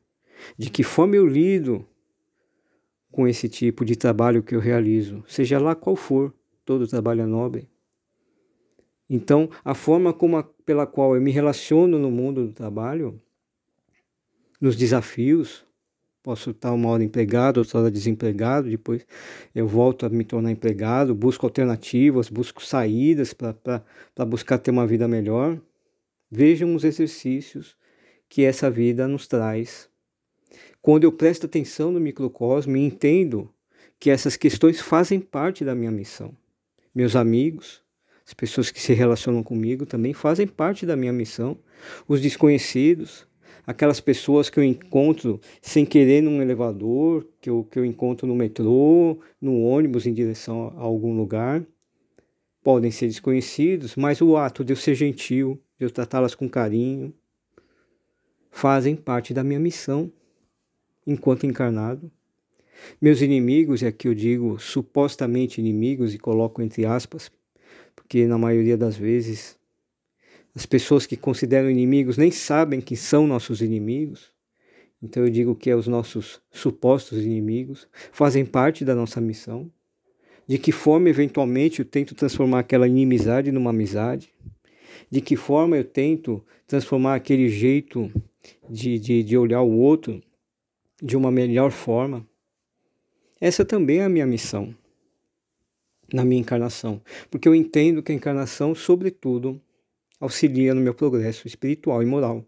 De 0.58 0.70
que 0.70 0.84
forma 0.84 1.16
eu 1.16 1.26
lido 1.26 1.86
com 3.12 3.28
esse 3.28 3.50
tipo 3.50 3.84
de 3.84 3.96
trabalho 3.96 4.44
que 4.44 4.56
eu 4.56 4.60
realizo, 4.60 5.24
seja 5.28 5.60
lá 5.60 5.74
qual 5.74 5.96
for, 5.96 6.34
todo 6.64 6.88
trabalho 6.88 7.22
é 7.22 7.26
nobre. 7.26 7.70
Então, 9.10 9.50
a 9.64 9.74
forma 9.74 10.12
a, 10.12 10.44
pela 10.44 10.86
qual 10.86 11.16
eu 11.16 11.22
me 11.22 11.32
relaciono 11.32 11.98
no 11.98 12.12
mundo 12.12 12.46
do 12.46 12.54
trabalho, 12.54 13.20
nos 14.60 14.76
desafios, 14.76 15.66
posso 16.28 16.50
estar 16.50 16.74
uma 16.74 16.90
hora 16.90 17.02
empregado, 17.02 17.60
outra 17.60 17.80
hora 17.80 17.90
desempregado, 17.90 18.70
depois 18.70 19.08
eu 19.56 19.66
volto 19.66 20.06
a 20.06 20.10
me 20.10 20.26
tornar 20.26 20.52
empregado, 20.52 21.16
busco 21.16 21.46
alternativas, 21.46 22.28
busco 22.28 22.66
saídas 22.66 23.34
para 23.34 24.26
buscar 24.26 24.58
ter 24.58 24.72
uma 24.72 24.86
vida 24.86 25.08
melhor. 25.08 25.58
Vejam 26.30 26.76
os 26.76 26.84
exercícios 26.84 27.78
que 28.28 28.44
essa 28.44 28.70
vida 28.70 29.08
nos 29.08 29.26
traz. 29.26 29.88
Quando 30.82 31.06
eu 31.06 31.14
presto 31.14 31.46
atenção 31.46 31.94
no 31.94 32.00
microcosmo 32.02 32.76
e 32.76 32.86
entendo 32.86 33.50
que 33.98 34.10
essas 34.10 34.36
questões 34.36 34.82
fazem 34.82 35.22
parte 35.22 35.64
da 35.64 35.74
minha 35.74 35.92
missão. 35.92 36.36
Meus 36.94 37.16
amigos, 37.16 37.82
as 38.26 38.34
pessoas 38.34 38.70
que 38.70 38.82
se 38.82 38.94
relacionam 38.94 39.42
comigo 39.42 39.86
também 39.86 40.14
fazem 40.14 40.46
parte 40.46 40.86
da 40.86 40.98
minha 40.98 41.14
missão. 41.14 41.58
Os 42.06 42.20
desconhecidos, 42.20 43.26
aquelas 43.68 44.00
pessoas 44.00 44.50
que 44.50 44.58
eu 44.58 44.64
encontro 44.64 45.42
sem 45.62 45.86
querer 45.86 46.22
num 46.22 46.42
elevador, 46.42 47.28
que 47.42 47.50
eu, 47.50 47.68
que 47.70 47.78
eu 47.78 47.84
encontro 47.84 48.26
no 48.26 48.34
metrô, 48.34 49.20
no 49.42 49.62
ônibus 49.62 50.06
em 50.08 50.14
direção 50.14 50.74
a 50.78 50.82
algum 50.82 51.16
lugar. 51.18 51.66
Podem 52.64 52.90
ser 52.90 53.08
desconhecidos, 53.08 53.98
mas 53.98 54.22
o 54.22 54.38
ato 54.38 54.64
de 54.64 54.72
eu 54.72 54.78
ser 54.78 54.96
gentil, 54.96 55.62
de 55.78 55.86
eu 55.86 55.92
tratá-las 55.92 56.34
com 56.34 56.48
carinho, 56.48 57.14
fazem 58.50 58.96
parte 58.96 59.34
da 59.34 59.44
minha 59.44 59.60
missão 59.60 60.10
enquanto 61.06 61.46
encarnado. 61.46 62.10
Meus 63.02 63.22
inimigos, 63.22 63.82
e 63.82 63.86
aqui 63.86 64.08
eu 64.08 64.14
digo 64.14 64.58
supostamente 64.60 65.60
inimigos 65.60 66.14
e 66.14 66.18
coloco 66.18 66.62
entre 66.62 66.86
aspas, 66.86 67.30
porque 67.96 68.26
na 68.28 68.38
maioria 68.38 68.78
das 68.78 68.96
vezes 68.96 69.57
as 70.58 70.66
pessoas 70.66 71.06
que 71.06 71.16
consideram 71.16 71.70
inimigos 71.70 72.18
nem 72.18 72.32
sabem 72.32 72.82
que 72.82 72.96
são 72.96 73.28
nossos 73.28 73.62
inimigos. 73.62 74.32
Então 75.00 75.24
eu 75.24 75.30
digo 75.30 75.54
que 75.54 75.70
é 75.70 75.76
os 75.76 75.88
nossos 75.88 76.42
supostos 76.50 77.24
inimigos 77.24 77.88
fazem 78.12 78.44
parte 78.44 78.84
da 78.84 78.96
nossa 78.96 79.22
missão. 79.22 79.72
De 80.48 80.58
que 80.58 80.72
forma, 80.72 81.10
eventualmente, 81.10 81.78
eu 81.78 81.86
tento 81.86 82.16
transformar 82.16 82.62
aquela 82.62 82.88
inimizade 82.88 83.52
numa 83.52 83.70
amizade? 83.70 84.34
De 85.12 85.22
que 85.22 85.36
forma 85.36 85.78
eu 85.78 85.84
tento 85.84 86.44
transformar 86.66 87.14
aquele 87.14 87.50
jeito 87.50 88.12
de, 88.68 88.98
de, 88.98 89.22
de 89.22 89.38
olhar 89.38 89.62
o 89.62 89.78
outro 89.78 90.24
de 91.00 91.16
uma 91.16 91.30
melhor 91.30 91.70
forma? 91.70 92.28
Essa 93.40 93.64
também 93.64 94.00
é 94.00 94.06
a 94.06 94.10
minha 94.10 94.26
missão 94.26 94.74
na 96.12 96.26
minha 96.26 96.42
encarnação, 96.42 97.00
porque 97.30 97.48
eu 97.48 97.54
entendo 97.54 98.02
que 98.02 98.12
a 98.12 98.16
encarnação, 98.16 98.74
sobretudo, 98.74 99.62
auxilia 100.20 100.74
no 100.74 100.82
meu 100.82 100.94
progresso 100.94 101.48
espiritual 101.48 102.02
e 102.02 102.06
moral. 102.06 102.46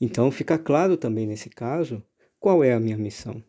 Então 0.00 0.30
fica 0.30 0.58
claro 0.58 0.96
também 0.96 1.26
nesse 1.26 1.50
caso 1.50 2.02
qual 2.38 2.62
é 2.62 2.72
a 2.72 2.80
minha 2.80 2.96
missão. 2.96 3.42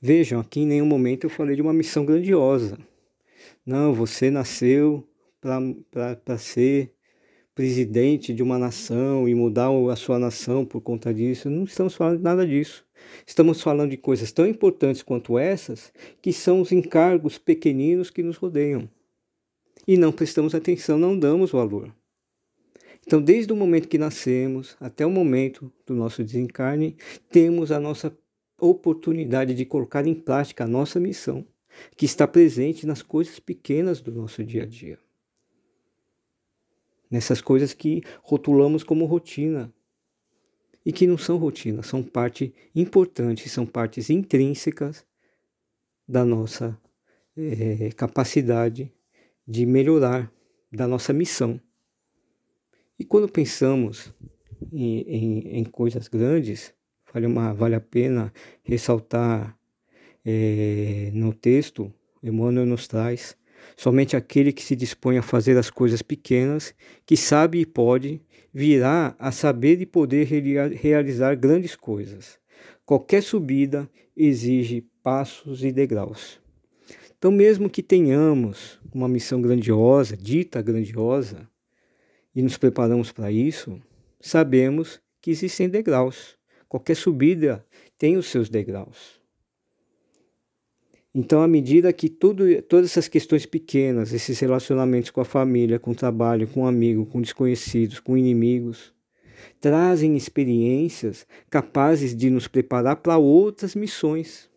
Vejam, 0.00 0.40
aqui 0.40 0.60
em 0.60 0.66
nenhum 0.66 0.86
momento 0.86 1.24
eu 1.24 1.30
falei 1.30 1.56
de 1.56 1.62
uma 1.62 1.72
missão 1.72 2.04
grandiosa. 2.04 2.78
Não, 3.64 3.94
você 3.94 4.30
nasceu 4.30 5.08
para 5.40 6.38
ser 6.38 6.92
presidente 7.54 8.32
de 8.32 8.42
uma 8.42 8.58
nação 8.58 9.28
e 9.28 9.34
mudar 9.34 9.68
a 9.90 9.96
sua 9.96 10.18
nação 10.18 10.64
por 10.64 10.80
conta 10.80 11.12
disso. 11.12 11.48
Não 11.50 11.64
estamos 11.64 11.94
falando 11.94 12.20
nada 12.20 12.46
disso. 12.46 12.84
Estamos 13.26 13.60
falando 13.60 13.90
de 13.90 13.96
coisas 13.96 14.32
tão 14.32 14.46
importantes 14.46 15.02
quanto 15.02 15.38
essas, 15.38 15.92
que 16.20 16.32
são 16.32 16.60
os 16.60 16.72
encargos 16.72 17.38
pequeninos 17.38 18.10
que 18.10 18.22
nos 18.22 18.36
rodeiam. 18.36 18.88
E 19.86 19.96
não 19.96 20.12
prestamos 20.12 20.54
atenção, 20.54 20.98
não 20.98 21.18
damos 21.18 21.50
valor. 21.50 21.94
Então, 23.06 23.20
desde 23.20 23.52
o 23.52 23.56
momento 23.56 23.88
que 23.88 23.98
nascemos 23.98 24.76
até 24.78 25.04
o 25.04 25.10
momento 25.10 25.72
do 25.86 25.94
nosso 25.94 26.22
desencarne, 26.22 26.96
temos 27.30 27.72
a 27.72 27.80
nossa 27.80 28.16
oportunidade 28.60 29.54
de 29.54 29.64
colocar 29.64 30.06
em 30.06 30.14
prática 30.14 30.64
a 30.64 30.68
nossa 30.68 31.00
missão, 31.00 31.46
que 31.96 32.04
está 32.04 32.28
presente 32.28 32.86
nas 32.86 33.02
coisas 33.02 33.38
pequenas 33.38 34.00
do 34.00 34.12
nosso 34.12 34.44
dia 34.44 34.64
a 34.64 34.66
dia. 34.66 34.98
Nessas 37.10 37.40
coisas 37.40 37.72
que 37.72 38.02
rotulamos 38.22 38.84
como 38.84 39.06
rotina 39.06 39.72
e 40.84 40.92
que 40.92 41.06
não 41.06 41.18
são 41.18 41.36
rotina, 41.36 41.82
são 41.82 42.02
parte 42.02 42.54
importante, 42.74 43.48
são 43.48 43.66
partes 43.66 44.10
intrínsecas 44.10 45.04
da 46.06 46.24
nossa 46.24 46.78
é, 47.36 47.90
capacidade 47.96 48.92
de 49.46 49.66
melhorar, 49.66 50.32
da 50.72 50.86
nossa 50.86 51.12
missão. 51.12 51.60
E 52.98 53.04
quando 53.04 53.28
pensamos 53.28 54.12
em, 54.72 55.00
em, 55.00 55.38
em 55.58 55.64
coisas 55.64 56.06
grandes, 56.06 56.72
vale, 57.12 57.26
uma, 57.26 57.52
vale 57.52 57.74
a 57.74 57.80
pena 57.80 58.32
ressaltar 58.62 59.58
é, 60.24 61.10
no 61.12 61.32
texto, 61.32 61.92
Emmanuel 62.22 62.66
nos 62.66 62.86
traz, 62.86 63.36
somente 63.76 64.16
aquele 64.16 64.52
que 64.52 64.62
se 64.62 64.76
dispõe 64.76 65.18
a 65.18 65.22
fazer 65.22 65.56
as 65.56 65.70
coisas 65.70 66.02
pequenas, 66.02 66.74
que 67.06 67.16
sabe 67.16 67.60
e 67.60 67.66
pode, 67.66 68.20
virá 68.52 69.14
a 69.18 69.32
saber 69.32 69.80
e 69.80 69.86
poder 69.86 70.24
realizar 70.74 71.34
grandes 71.34 71.74
coisas. 71.74 72.38
Qualquer 72.84 73.22
subida 73.22 73.88
exige 74.16 74.82
passos 75.02 75.64
e 75.64 75.72
degraus. 75.72 76.40
Então, 77.20 77.30
mesmo 77.30 77.68
que 77.68 77.82
tenhamos 77.82 78.80
uma 78.94 79.06
missão 79.06 79.42
grandiosa, 79.42 80.16
dita 80.16 80.62
grandiosa, 80.62 81.46
e 82.34 82.40
nos 82.40 82.56
preparamos 82.56 83.12
para 83.12 83.30
isso, 83.30 83.78
sabemos 84.18 85.02
que 85.20 85.30
existem 85.30 85.68
degraus. 85.68 86.38
Qualquer 86.66 86.94
subida 86.94 87.62
tem 87.98 88.16
os 88.16 88.24
seus 88.24 88.48
degraus. 88.48 89.20
Então, 91.14 91.42
à 91.42 91.46
medida 91.46 91.92
que 91.92 92.08
tudo, 92.08 92.62
todas 92.62 92.86
essas 92.86 93.06
questões 93.06 93.44
pequenas, 93.44 94.14
esses 94.14 94.40
relacionamentos 94.40 95.10
com 95.10 95.20
a 95.20 95.24
família, 95.26 95.78
com 95.78 95.90
o 95.90 95.94
trabalho, 95.94 96.48
com 96.48 96.62
o 96.62 96.66
amigo, 96.66 97.04
com 97.04 97.20
desconhecidos, 97.20 98.00
com 98.00 98.16
inimigos, 98.16 98.94
trazem 99.60 100.16
experiências 100.16 101.26
capazes 101.50 102.16
de 102.16 102.30
nos 102.30 102.48
preparar 102.48 102.96
para 102.96 103.18
outras 103.18 103.74
missões, 103.74 104.49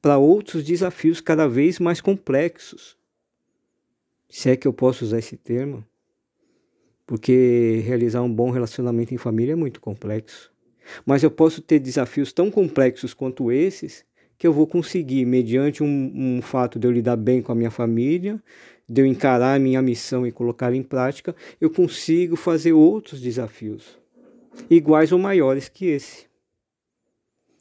para 0.00 0.18
outros 0.18 0.64
desafios 0.64 1.20
cada 1.20 1.48
vez 1.48 1.78
mais 1.78 2.00
complexos. 2.00 2.96
Se 4.28 4.50
é 4.50 4.56
que 4.56 4.68
eu 4.68 4.72
posso 4.72 5.04
usar 5.04 5.18
esse 5.18 5.36
termo, 5.36 5.84
porque 7.06 7.82
realizar 7.86 8.22
um 8.22 8.32
bom 8.32 8.50
relacionamento 8.50 9.14
em 9.14 9.18
família 9.18 9.52
é 9.52 9.56
muito 9.56 9.80
complexo. 9.80 10.52
Mas 11.04 11.22
eu 11.22 11.30
posso 11.30 11.60
ter 11.60 11.78
desafios 11.78 12.32
tão 12.32 12.50
complexos 12.50 13.14
quanto 13.14 13.50
esses 13.50 14.04
que 14.36 14.46
eu 14.46 14.52
vou 14.52 14.66
conseguir, 14.66 15.24
mediante 15.24 15.82
um, 15.82 16.12
um 16.14 16.42
fato 16.42 16.78
de 16.78 16.86
eu 16.86 16.92
lidar 16.92 17.16
bem 17.16 17.42
com 17.42 17.50
a 17.50 17.54
minha 17.54 17.70
família, 17.70 18.40
de 18.88 19.02
eu 19.02 19.06
encarar 19.06 19.56
a 19.56 19.58
minha 19.58 19.82
missão 19.82 20.26
e 20.26 20.30
colocar 20.30 20.72
em 20.72 20.82
prática, 20.82 21.34
eu 21.60 21.68
consigo 21.68 22.36
fazer 22.36 22.72
outros 22.72 23.20
desafios, 23.20 23.98
iguais 24.70 25.10
ou 25.10 25.18
maiores 25.18 25.68
que 25.68 25.86
esse. 25.86 26.26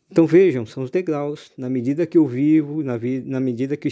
Então 0.10 0.26
vejam, 0.26 0.66
são 0.66 0.84
os 0.84 0.90
degraus. 0.90 1.52
Na 1.58 1.70
medida 1.70 2.06
que 2.06 2.18
eu 2.18 2.26
vivo, 2.26 2.82
na, 2.84 2.98
vi 2.98 3.22
na 3.22 3.40
medida 3.40 3.76
que 3.76 3.88
eu 3.88 3.92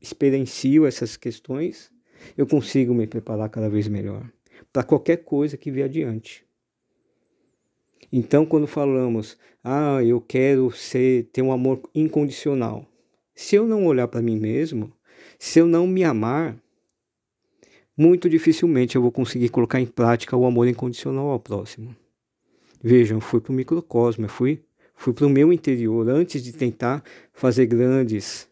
experiencio 0.00 0.86
essas 0.86 1.16
questões, 1.16 1.90
eu 2.36 2.46
consigo 2.46 2.94
me 2.94 3.06
preparar 3.06 3.48
cada 3.48 3.68
vez 3.68 3.88
melhor 3.88 4.28
para 4.72 4.82
qualquer 4.82 5.18
coisa 5.18 5.56
que 5.56 5.70
vier 5.70 5.86
adiante. 5.86 6.44
Então, 8.12 8.46
quando 8.46 8.66
falamos, 8.66 9.36
ah, 9.62 10.02
eu 10.02 10.20
quero 10.20 10.70
ser, 10.70 11.24
ter 11.32 11.42
um 11.42 11.52
amor 11.52 11.80
incondicional, 11.94 12.86
se 13.34 13.56
eu 13.56 13.66
não 13.66 13.86
olhar 13.86 14.08
para 14.08 14.22
mim 14.22 14.38
mesmo, 14.38 14.92
se 15.38 15.58
eu 15.58 15.66
não 15.66 15.86
me 15.86 16.04
amar, 16.04 16.56
muito 17.96 18.28
dificilmente 18.28 18.96
eu 18.96 19.02
vou 19.02 19.12
conseguir 19.12 19.48
colocar 19.48 19.80
em 19.80 19.86
prática 19.86 20.36
o 20.36 20.46
amor 20.46 20.66
incondicional 20.68 21.28
ao 21.28 21.40
próximo. 21.40 21.94
Vejam, 22.82 23.18
eu 23.18 23.20
fui 23.20 23.40
para 23.40 23.52
o 23.52 23.54
microcosmo, 23.54 24.24
eu 24.24 24.28
fui, 24.28 24.62
fui 24.98 25.12
para 25.12 25.26
o 25.26 25.30
meu 25.30 25.52
interior 25.52 26.08
antes 26.10 26.42
de 26.42 26.52
tentar 26.52 27.04
fazer 27.32 27.66
grandes 27.66 28.48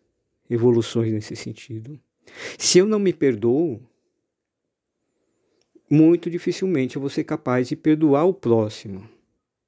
evoluções 0.49 1.13
nesse 1.13 1.35
sentido. 1.35 1.99
Se 2.57 2.79
eu 2.79 2.87
não 2.87 3.01
me 3.01 3.13
perdoo, 3.13 3.81
muito 5.91 6.31
dificilmente 6.31 6.95
eu 6.95 7.01
vou 7.01 7.11
ser 7.11 7.25
capaz 7.25 7.69
de 7.69 7.75
perdoar 7.75 8.25
o 8.25 8.33
próximo. 8.33 9.09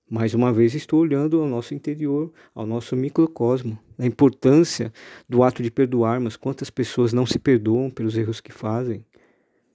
Mais 0.08 0.34
uma 0.34 0.52
vez 0.52 0.72
estou 0.72 1.00
olhando 1.00 1.40
ao 1.40 1.48
nosso 1.48 1.74
interior, 1.74 2.32
ao 2.54 2.64
nosso 2.64 2.94
microcosmo, 2.96 3.76
a 3.98 4.06
importância 4.06 4.92
do 5.28 5.42
ato 5.42 5.62
de 5.62 5.72
perdoarmos, 5.72 6.36
quantas 6.36 6.70
pessoas 6.70 7.12
não 7.12 7.26
se 7.26 7.40
perdoam 7.40 7.90
pelos 7.90 8.16
erros 8.16 8.40
que 8.40 8.52
fazem, 8.52 9.04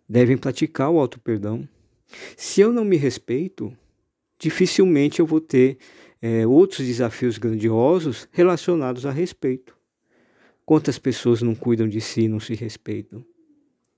devem 0.08 0.38
praticar 0.38 0.90
o 0.90 1.00
auto-perdão. 1.00 1.68
Se 2.38 2.62
eu 2.62 2.72
não 2.72 2.86
me 2.86 2.96
respeito, 2.96 3.72
dificilmente 4.40 5.20
eu 5.20 5.26
vou 5.26 5.42
ter 5.42 5.78
é, 6.26 6.48
outros 6.48 6.88
desafios 6.88 7.38
grandiosos 7.38 8.30
relacionados 8.32 9.06
a 9.06 9.12
respeito. 9.12 9.76
Quantas 10.66 10.98
pessoas 10.98 11.42
não 11.42 11.54
cuidam 11.54 11.86
de 11.86 12.00
si, 12.00 12.30
não 12.30 12.40
se 12.40 12.56
respeitam? 12.56 13.26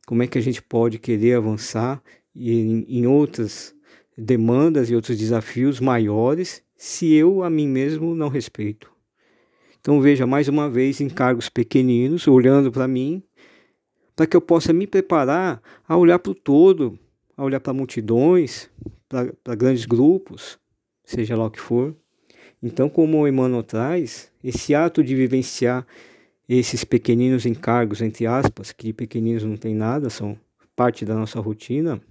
Como 0.08 0.24
é 0.24 0.28
que 0.28 0.40
a 0.40 0.42
gente 0.42 0.60
pode 0.60 0.98
querer 0.98 1.36
avançar 1.36 2.02
em, 2.36 2.84
em 2.90 3.06
outras 3.06 3.76
demandas 4.18 4.90
e 4.90 4.96
outros 4.96 5.20
desafios 5.20 5.80
maiores 5.80 6.64
se 6.76 7.14
eu 7.14 7.44
a 7.44 7.50
mim 7.50 7.68
mesmo 7.68 8.16
não 8.16 8.28
respeito. 8.28 8.92
Então 9.80 10.02
veja 10.02 10.26
mais 10.26 10.48
uma 10.48 10.68
vez 10.68 11.00
encargos 11.00 11.48
pequeninos 11.48 12.28
olhando 12.28 12.72
para 12.72 12.88
mim, 12.88 13.22
para 14.16 14.26
que 14.26 14.36
eu 14.36 14.42
possa 14.42 14.74
me 14.74 14.88
preparar 14.88 15.62
a 15.88 15.96
olhar 15.96 16.18
para 16.18 16.32
o 16.32 16.36
todo, 16.36 16.98
a 17.38 17.44
olhar 17.44 17.60
para 17.60 17.72
multidões, 17.72 18.68
para 19.08 19.56
grandes 19.56 19.86
grupos, 19.86 20.58
seja 21.04 21.38
lá 21.38 21.46
o 21.46 21.52
que 21.52 21.62
for. 21.62 21.96
Então, 22.66 22.90
como 22.90 23.20
o 23.20 23.28
Emmanuel 23.28 23.62
traz, 23.62 24.32
esse 24.44 24.74
ato 24.74 25.04
de 25.04 25.16
vivenciar 25.16 25.86
esses 26.50 26.84
pequeninos 26.84 27.46
encargos, 27.46 28.02
entre 28.02 28.26
aspas, 28.26 28.72
que 28.72 28.92
pequeninos 28.92 29.44
não 29.44 29.56
tem 29.56 29.76
nada, 29.76 30.10
são 30.10 30.36
parte 30.76 31.06
da 31.06 31.14
nossa 31.14 31.40
rotina, 31.40 32.02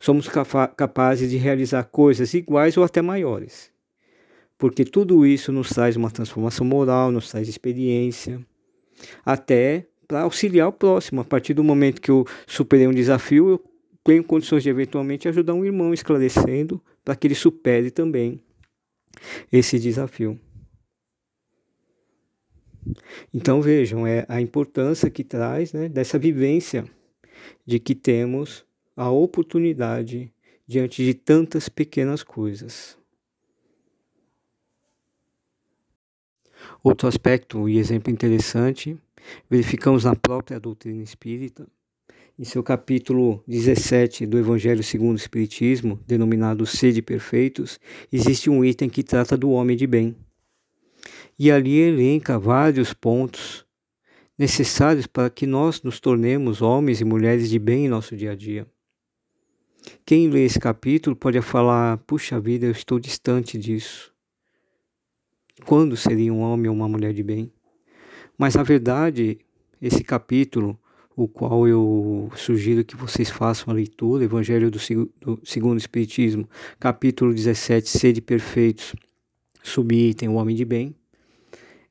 Somos 0.00 0.28
capazes 0.28 1.30
de 1.30 1.36
realizar 1.36 1.84
coisas 1.84 2.34
iguais 2.34 2.76
ou 2.76 2.84
até 2.84 3.02
maiores. 3.02 3.70
Porque 4.58 4.84
tudo 4.84 5.26
isso 5.26 5.52
nos 5.52 5.70
traz 5.70 5.96
uma 5.96 6.10
transformação 6.10 6.64
moral, 6.66 7.10
nos 7.10 7.30
traz 7.30 7.48
experiência, 7.48 8.40
até 9.24 9.86
para 10.06 10.22
auxiliar 10.22 10.68
o 10.68 10.72
próximo. 10.72 11.20
A 11.20 11.24
partir 11.24 11.52
do 11.52 11.64
momento 11.64 12.00
que 12.00 12.10
eu 12.10 12.24
superei 12.46 12.86
um 12.86 12.94
desafio, 12.94 13.50
eu 13.50 13.64
tenho 14.04 14.22
condições 14.22 14.62
de 14.62 14.70
eventualmente 14.70 15.28
ajudar 15.28 15.54
um 15.54 15.64
irmão 15.64 15.92
esclarecendo 15.92 16.80
para 17.04 17.16
que 17.16 17.26
ele 17.26 17.34
supere 17.34 17.90
também 17.90 18.40
esse 19.52 19.78
desafio. 19.78 20.38
Então 23.32 23.60
vejam, 23.60 24.06
é 24.06 24.24
a 24.28 24.40
importância 24.40 25.10
que 25.10 25.24
traz 25.24 25.72
né, 25.72 25.88
dessa 25.88 26.18
vivência 26.18 26.88
de 27.64 27.78
que 27.78 27.94
temos 27.94 28.64
a 28.96 29.10
oportunidade 29.10 30.32
diante 30.66 31.04
de 31.04 31.14
tantas 31.14 31.68
pequenas 31.68 32.22
coisas. 32.22 32.96
Outro 36.82 37.08
aspecto 37.08 37.68
e 37.68 37.78
exemplo 37.78 38.12
interessante, 38.12 38.96
verificamos 39.50 40.04
na 40.04 40.14
própria 40.14 40.58
doutrina 40.58 41.02
espírita, 41.02 41.66
em 42.38 42.44
seu 42.44 42.62
capítulo 42.62 43.42
17 43.48 44.26
do 44.26 44.38
Evangelho 44.38 44.82
segundo 44.82 45.16
o 45.16 45.18
Espiritismo, 45.18 45.98
denominado 46.06 46.66
Sede 46.66 47.00
Perfeitos, 47.00 47.80
existe 48.12 48.50
um 48.50 48.62
item 48.62 48.90
que 48.90 49.02
trata 49.02 49.38
do 49.38 49.50
homem 49.50 49.74
de 49.74 49.86
bem. 49.86 50.14
E 51.38 51.50
ali 51.50 51.78
elenca 51.78 52.38
vários 52.38 52.92
pontos 52.92 53.64
necessários 54.38 55.06
para 55.06 55.30
que 55.30 55.46
nós 55.46 55.82
nos 55.82 55.98
tornemos 55.98 56.60
homens 56.60 57.00
e 57.00 57.04
mulheres 57.04 57.48
de 57.48 57.58
bem 57.58 57.86
em 57.86 57.88
nosso 57.88 58.14
dia 58.14 58.32
a 58.32 58.34
dia. 58.34 58.66
Quem 60.04 60.28
lê 60.28 60.44
esse 60.44 60.60
capítulo 60.60 61.16
pode 61.16 61.40
falar: 61.40 61.96
puxa 61.98 62.38
vida, 62.38 62.66
eu 62.66 62.72
estou 62.72 62.98
distante 62.98 63.56
disso. 63.56 64.12
Quando 65.64 65.96
seria 65.96 66.32
um 66.34 66.40
homem 66.40 66.68
ou 66.68 66.76
uma 66.76 66.88
mulher 66.88 67.14
de 67.14 67.22
bem? 67.22 67.50
Mas 68.36 68.54
na 68.56 68.62
verdade, 68.62 69.38
esse 69.80 70.04
capítulo, 70.04 70.78
o 71.16 71.26
qual 71.26 71.66
eu 71.66 72.30
sugiro 72.36 72.84
que 72.84 72.94
vocês 72.94 73.30
façam 73.30 73.72
a 73.72 73.74
leitura, 73.74 74.24
Evangelho 74.24 74.70
do, 74.70 74.78
do 75.18 75.40
Segundo 75.42 75.78
Espiritismo, 75.78 76.46
capítulo 76.78 77.32
17, 77.32 77.88
Sede 77.88 78.20
Perfeitos, 78.20 78.94
subitem 79.62 80.28
o 80.28 80.34
homem 80.34 80.54
de 80.54 80.66
bem. 80.66 80.94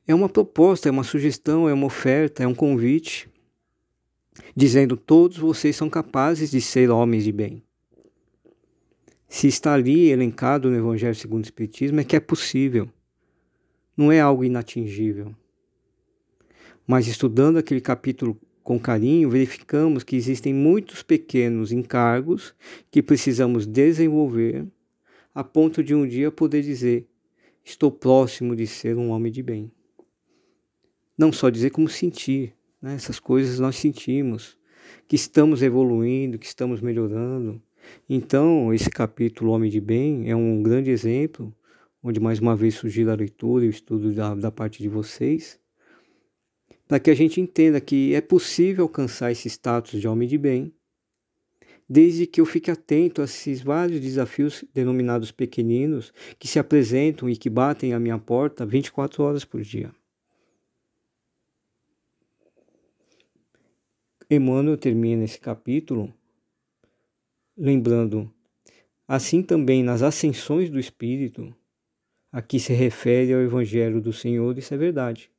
É 0.06 0.14
uma 0.14 0.28
proposta, 0.28 0.88
é 0.88 0.92
uma 0.92 1.02
sugestão, 1.02 1.68
é 1.68 1.74
uma 1.74 1.86
oferta, 1.86 2.44
é 2.44 2.46
um 2.46 2.54
convite, 2.54 3.28
dizendo: 4.54 4.96
todos 4.96 5.38
vocês 5.38 5.74
são 5.74 5.90
capazes 5.90 6.52
de 6.52 6.60
ser 6.60 6.88
homens 6.88 7.24
de 7.24 7.32
bem. 7.32 7.64
Se 9.28 9.48
está 9.48 9.74
ali 9.74 10.08
elencado 10.08 10.70
no 10.70 10.76
Evangelho 10.76 11.16
segundo 11.16 11.42
o 11.42 11.46
Espiritismo, 11.46 11.98
é 11.98 12.04
que 12.04 12.14
é 12.14 12.20
possível. 12.20 12.88
Não 13.96 14.12
é 14.12 14.20
algo 14.20 14.44
inatingível. 14.44 15.34
Mas 16.86 17.08
estudando 17.08 17.56
aquele 17.56 17.80
capítulo 17.80 18.38
com 18.66 18.80
carinho, 18.80 19.30
verificamos 19.30 20.02
que 20.02 20.16
existem 20.16 20.52
muitos 20.52 21.00
pequenos 21.00 21.70
encargos 21.70 22.52
que 22.90 23.00
precisamos 23.00 23.64
desenvolver 23.64 24.66
a 25.32 25.44
ponto 25.44 25.84
de 25.84 25.94
um 25.94 26.04
dia 26.04 26.32
poder 26.32 26.62
dizer: 26.62 27.06
estou 27.64 27.92
próximo 27.92 28.56
de 28.56 28.66
ser 28.66 28.96
um 28.96 29.10
homem 29.10 29.30
de 29.30 29.40
bem. 29.40 29.70
Não 31.16 31.30
só 31.32 31.48
dizer 31.48 31.70
como 31.70 31.88
sentir, 31.88 32.54
né? 32.82 32.96
essas 32.96 33.20
coisas 33.20 33.60
nós 33.60 33.76
sentimos, 33.76 34.58
que 35.06 35.14
estamos 35.14 35.62
evoluindo, 35.62 36.36
que 36.36 36.46
estamos 36.46 36.80
melhorando. 36.80 37.62
Então, 38.10 38.74
esse 38.74 38.90
capítulo 38.90 39.52
Homem 39.52 39.70
de 39.70 39.80
Bem 39.80 40.28
é 40.28 40.34
um 40.34 40.60
grande 40.60 40.90
exemplo, 40.90 41.54
onde 42.02 42.18
mais 42.18 42.40
uma 42.40 42.56
vez 42.56 42.74
surgiu 42.74 43.12
a 43.12 43.14
leitura 43.14 43.64
e 43.64 43.68
o 43.68 43.70
estudo 43.70 44.12
da, 44.12 44.34
da 44.34 44.50
parte 44.50 44.82
de 44.82 44.88
vocês, 44.88 45.56
para 46.86 47.00
que 47.00 47.10
a 47.10 47.14
gente 47.14 47.40
entenda 47.40 47.80
que 47.80 48.14
é 48.14 48.20
possível 48.20 48.84
alcançar 48.84 49.32
esse 49.32 49.48
status 49.48 50.00
de 50.00 50.06
homem 50.06 50.28
de 50.28 50.38
bem, 50.38 50.72
desde 51.88 52.26
que 52.26 52.40
eu 52.40 52.46
fique 52.46 52.70
atento 52.70 53.20
a 53.20 53.24
esses 53.24 53.60
vários 53.60 54.00
desafios 54.00 54.64
denominados 54.74 55.30
pequeninos 55.30 56.12
que 56.38 56.48
se 56.48 56.58
apresentam 56.58 57.28
e 57.28 57.36
que 57.36 57.48
batem 57.48 57.92
à 57.92 58.00
minha 58.00 58.18
porta 58.18 58.66
24 58.66 59.22
horas 59.22 59.44
por 59.44 59.62
dia. 59.62 59.90
Emmanuel 64.28 64.76
termina 64.76 65.24
esse 65.24 65.38
capítulo 65.38 66.12
lembrando, 67.56 68.30
assim 69.08 69.42
também 69.42 69.82
nas 69.82 70.02
ascensões 70.02 70.68
do 70.68 70.78
Espírito, 70.78 71.54
aqui 72.30 72.60
se 72.60 72.72
refere 72.72 73.32
ao 73.32 73.40
Evangelho 73.40 74.00
do 74.00 74.12
Senhor, 74.12 74.58
isso 74.58 74.74
é 74.74 74.76
verdade. 74.76 75.30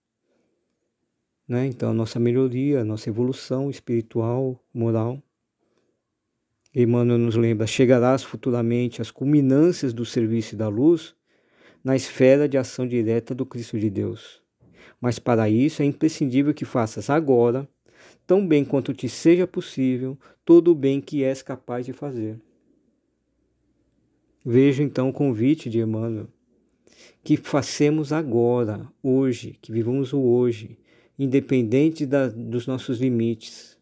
Né? 1.48 1.68
Então, 1.68 1.92
a 1.92 1.94
nossa 1.94 2.20
melhoria, 2.20 2.82
a 2.82 2.86
nossa 2.86 3.10
evolução 3.10 3.70
espiritual, 3.70 4.62
moral. 4.74 5.22
Emmanuel 6.76 7.18
nos 7.18 7.36
lembra: 7.36 7.66
chegarás 7.66 8.24
futuramente 8.24 9.02
às 9.02 9.10
culminâncias 9.10 9.94
do 9.94 10.06
serviço 10.06 10.56
da 10.56 10.68
luz 10.68 11.16
na 11.84 11.96
esfera 11.96 12.50
de 12.50 12.58
ação 12.58 12.86
direta 12.86 13.34
do 13.34 13.46
Cristo 13.46 13.80
de 13.80 13.90
Deus. 13.90 14.42
Mas 15.00 15.20
para 15.20 15.50
isso 15.50 15.82
é 15.82 15.86
imprescindível 15.86 16.54
que 16.54 16.66
faças 16.66 17.10
agora, 17.10 17.68
tão 18.26 18.46
bem 18.46 18.66
quanto 18.66 18.94
te 18.94 19.08
seja 19.08 19.48
possível, 19.48 20.18
todo 20.44 20.72
o 20.72 20.76
bem 20.76 21.00
que 21.00 21.24
és 21.24 21.42
capaz 21.42 21.86
de 21.86 21.94
fazer. 21.94 22.42
Vejo 24.46 24.84
então 24.84 25.10
o 25.10 25.14
convite 25.14 25.70
de 25.70 25.80
Emmanuel, 25.80 26.28
que 27.24 27.38
façamos 27.38 28.12
agora, 28.12 28.88
hoje, 29.04 29.58
que 29.62 29.72
vivamos 29.72 30.14
o 30.14 30.20
hoje, 30.20 30.78
independente 31.18 32.06
da, 32.06 32.28
dos 32.28 32.68
nossos 32.68 33.00
limites. 33.00 33.78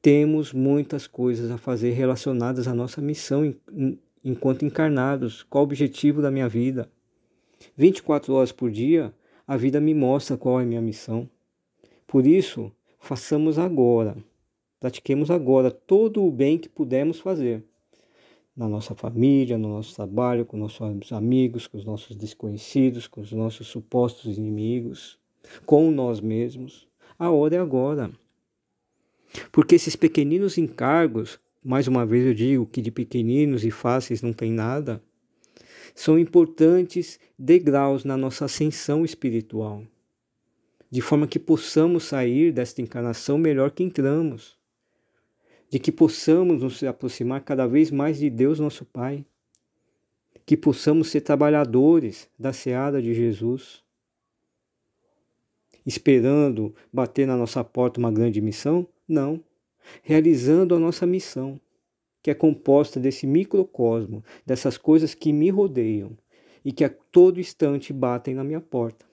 Temos 0.00 0.52
muitas 0.52 1.06
coisas 1.06 1.50
a 1.50 1.58
fazer 1.58 1.90
relacionadas 1.90 2.66
à 2.66 2.74
nossa 2.74 3.02
missão 3.02 3.44
em, 3.44 3.56
em, 3.70 3.98
enquanto 4.24 4.64
encarnados. 4.64 5.42
Qual 5.42 5.62
o 5.62 5.66
objetivo 5.66 6.22
da 6.22 6.30
minha 6.30 6.48
vida? 6.48 6.90
24 7.76 8.32
horas 8.32 8.52
por 8.52 8.70
dia, 8.70 9.12
a 9.46 9.56
vida 9.56 9.80
me 9.80 9.92
mostra 9.92 10.38
qual 10.38 10.58
é 10.58 10.62
a 10.62 10.66
minha 10.66 10.80
missão. 10.80 11.28
Por 12.06 12.26
isso, 12.26 12.72
façamos 12.98 13.58
agora, 13.58 14.16
pratiquemos 14.80 15.30
agora 15.30 15.70
todo 15.70 16.24
o 16.24 16.30
bem 16.30 16.56
que 16.56 16.68
pudermos 16.68 17.20
fazer. 17.20 17.62
Na 18.56 18.66
nossa 18.66 18.94
família, 18.94 19.58
no 19.58 19.68
nosso 19.68 19.94
trabalho, 19.94 20.46
com 20.46 20.56
nossos 20.56 21.12
amigos, 21.12 21.66
com 21.66 21.76
os 21.76 21.84
nossos 21.84 22.16
desconhecidos, 22.16 23.06
com 23.06 23.20
os 23.20 23.32
nossos 23.32 23.66
supostos 23.68 24.36
inimigos 24.36 25.19
com 25.64 25.90
nós 25.90 26.20
mesmos. 26.20 26.88
A 27.18 27.30
hora 27.30 27.56
é 27.56 27.58
agora. 27.58 28.10
Porque 29.52 29.74
esses 29.74 29.96
pequeninos 29.96 30.58
encargos, 30.58 31.38
mais 31.62 31.86
uma 31.86 32.04
vez 32.04 32.26
eu 32.26 32.34
digo 32.34 32.66
que 32.66 32.80
de 32.80 32.90
pequeninos 32.90 33.64
e 33.64 33.70
fáceis 33.70 34.22
não 34.22 34.32
tem 34.32 34.50
nada, 34.50 35.02
são 35.94 36.18
importantes 36.18 37.18
degraus 37.38 38.04
na 38.04 38.16
nossa 38.16 38.44
ascensão 38.44 39.04
espiritual, 39.04 39.82
de 40.90 41.00
forma 41.00 41.26
que 41.26 41.38
possamos 41.38 42.04
sair 42.04 42.52
desta 42.52 42.80
encarnação 42.80 43.38
melhor 43.38 43.70
que 43.70 43.82
entramos, 43.82 44.58
de 45.68 45.78
que 45.78 45.92
possamos 45.92 46.62
nos 46.62 46.82
aproximar 46.82 47.42
cada 47.42 47.66
vez 47.66 47.90
mais 47.90 48.18
de 48.18 48.28
Deus, 48.28 48.58
nosso 48.58 48.84
Pai, 48.84 49.24
que 50.44 50.56
possamos 50.56 51.10
ser 51.10 51.20
trabalhadores 51.20 52.28
da 52.38 52.52
seara 52.52 53.00
de 53.00 53.14
Jesus 53.14 53.84
esperando 55.84 56.74
bater 56.92 57.26
na 57.26 57.36
nossa 57.36 57.62
porta 57.64 57.98
uma 57.98 58.12
grande 58.12 58.40
missão? 58.40 58.86
Não. 59.08 59.42
Realizando 60.02 60.74
a 60.74 60.78
nossa 60.78 61.06
missão, 61.06 61.60
que 62.22 62.30
é 62.30 62.34
composta 62.34 63.00
desse 63.00 63.26
microcosmo, 63.26 64.22
dessas 64.44 64.76
coisas 64.76 65.14
que 65.14 65.32
me 65.32 65.50
rodeiam 65.50 66.16
e 66.64 66.72
que 66.72 66.84
a 66.84 66.90
todo 66.90 67.40
instante 67.40 67.92
batem 67.92 68.34
na 68.34 68.44
minha 68.44 68.60
porta. 68.60 69.06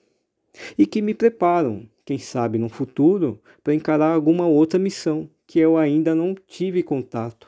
E 0.78 0.86
que 0.86 1.02
me 1.02 1.14
preparam, 1.14 1.88
quem 2.04 2.18
sabe 2.18 2.58
no 2.58 2.70
futuro, 2.70 3.40
para 3.64 3.74
encarar 3.74 4.14
alguma 4.14 4.48
outra 4.48 4.80
missão 4.80 5.30
que 5.46 5.60
eu 5.60 5.78
ainda 5.78 6.14
não 6.14 6.36
tive 6.48 6.84
contato. 6.84 7.48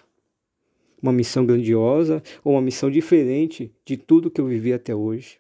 Uma 1.02 1.12
missão 1.12 1.46
grandiosa 1.46 2.22
ou 2.44 2.54
uma 2.54 2.62
missão 2.62 2.90
diferente 2.90 3.72
de 3.86 3.98
tudo 3.98 4.30
que 4.30 4.40
eu 4.40 4.46
vivi 4.46 4.74
até 4.74 4.94
hoje. 4.94 5.40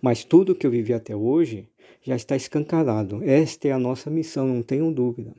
Mas 0.00 0.24
tudo 0.24 0.54
que 0.54 0.66
eu 0.66 0.70
vivi 0.70 0.92
até 0.92 1.16
hoje 1.16 1.68
já 2.02 2.16
está 2.16 2.36
escancarado. 2.36 3.22
Esta 3.22 3.68
é 3.68 3.72
a 3.72 3.78
nossa 3.78 4.10
missão, 4.10 4.46
não 4.46 4.62
tenham 4.62 4.92
dúvida. 4.92 5.34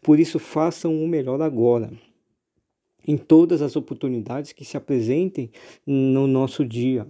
Por 0.00 0.18
isso, 0.18 0.38
façam 0.38 1.02
o 1.02 1.08
melhor 1.08 1.42
agora, 1.42 1.92
em 3.06 3.18
todas 3.18 3.60
as 3.60 3.76
oportunidades 3.76 4.52
que 4.52 4.64
se 4.64 4.76
apresentem 4.76 5.50
no 5.86 6.26
nosso 6.26 6.64
dia. 6.64 7.06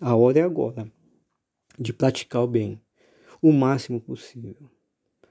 A 0.00 0.14
hora 0.14 0.38
é 0.38 0.42
agora 0.42 0.90
de 1.78 1.92
praticar 1.92 2.42
o 2.42 2.46
bem, 2.46 2.80
o 3.42 3.52
máximo 3.52 4.00
possível, 4.00 4.70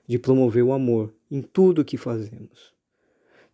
de 0.07 0.17
promover 0.17 0.63
o 0.63 0.73
amor 0.73 1.13
em 1.29 1.41
tudo 1.41 1.81
o 1.81 1.85
que 1.85 1.97
fazemos. 1.97 2.73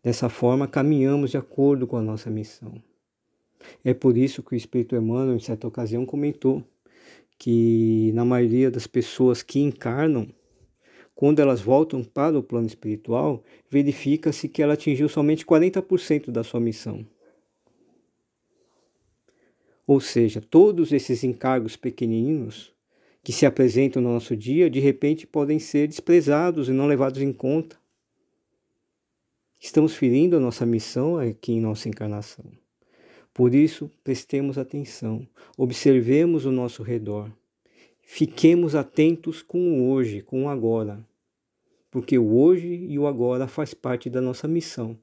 Dessa 0.01 0.29
forma, 0.29 0.67
caminhamos 0.67 1.31
de 1.31 1.37
acordo 1.37 1.85
com 1.85 1.97
a 1.97 2.01
nossa 2.01 2.29
missão. 2.29 2.81
É 3.83 3.93
por 3.93 4.17
isso 4.17 4.43
que 4.43 4.53
o 4.53 4.55
Espírito 4.55 4.95
Emmanuel, 4.95 5.35
em 5.35 5.39
certa 5.39 5.67
ocasião, 5.67 6.05
comentou 6.05 6.63
que 7.37 8.11
na 8.13 8.23
maioria 8.23 8.71
das 8.71 8.87
pessoas 8.87 9.41
que 9.41 9.59
encarnam, 9.59 10.27
quando 11.13 11.39
elas 11.39 11.61
voltam 11.61 12.03
para 12.03 12.37
o 12.37 12.43
plano 12.43 12.67
espiritual, 12.67 13.43
verifica-se 13.69 14.49
que 14.49 14.61
ela 14.61 14.73
atingiu 14.73 15.07
somente 15.07 15.45
40% 15.45 16.29
da 16.31 16.43
sua 16.43 16.59
missão. 16.59 17.05
Ou 19.87 20.01
seja, 20.01 20.41
todos 20.41 20.91
esses 20.91 21.23
encargos 21.23 21.75
pequeninos 21.75 22.73
que 23.23 23.31
se 23.31 23.45
apresentam 23.45 24.01
no 24.01 24.13
nosso 24.13 24.35
dia, 24.35 24.69
de 24.69 24.79
repente 24.79 25.25
podem 25.25 25.57
ser 25.57 25.87
desprezados 25.87 26.69
e 26.69 26.71
não 26.71 26.87
levados 26.87 27.21
em 27.21 27.33
conta. 27.33 27.77
Estamos 29.59 29.95
ferindo 29.95 30.37
a 30.37 30.39
nossa 30.39 30.65
missão 30.65 31.17
aqui 31.17 31.53
em 31.53 31.61
nossa 31.61 31.89
encarnação. 31.89 32.45
Por 33.35 33.53
isso, 33.53 33.91
prestemos 34.01 34.57
atenção, 34.57 35.27
observemos 35.57 36.45
o 36.45 36.53
nosso 36.53 36.81
redor. 36.81 37.29
Fiquemos 37.99 38.75
atentos 38.75 39.41
com 39.41 39.59
o 39.59 39.89
hoje, 39.91 40.21
com 40.21 40.45
o 40.45 40.47
agora, 40.47 41.05
porque 41.91 42.17
o 42.17 42.33
hoje 42.33 42.65
e 42.65 42.97
o 42.97 43.05
agora 43.05 43.45
faz 43.45 43.73
parte 43.73 44.09
da 44.09 44.21
nossa 44.21 44.47
missão. 44.47 44.97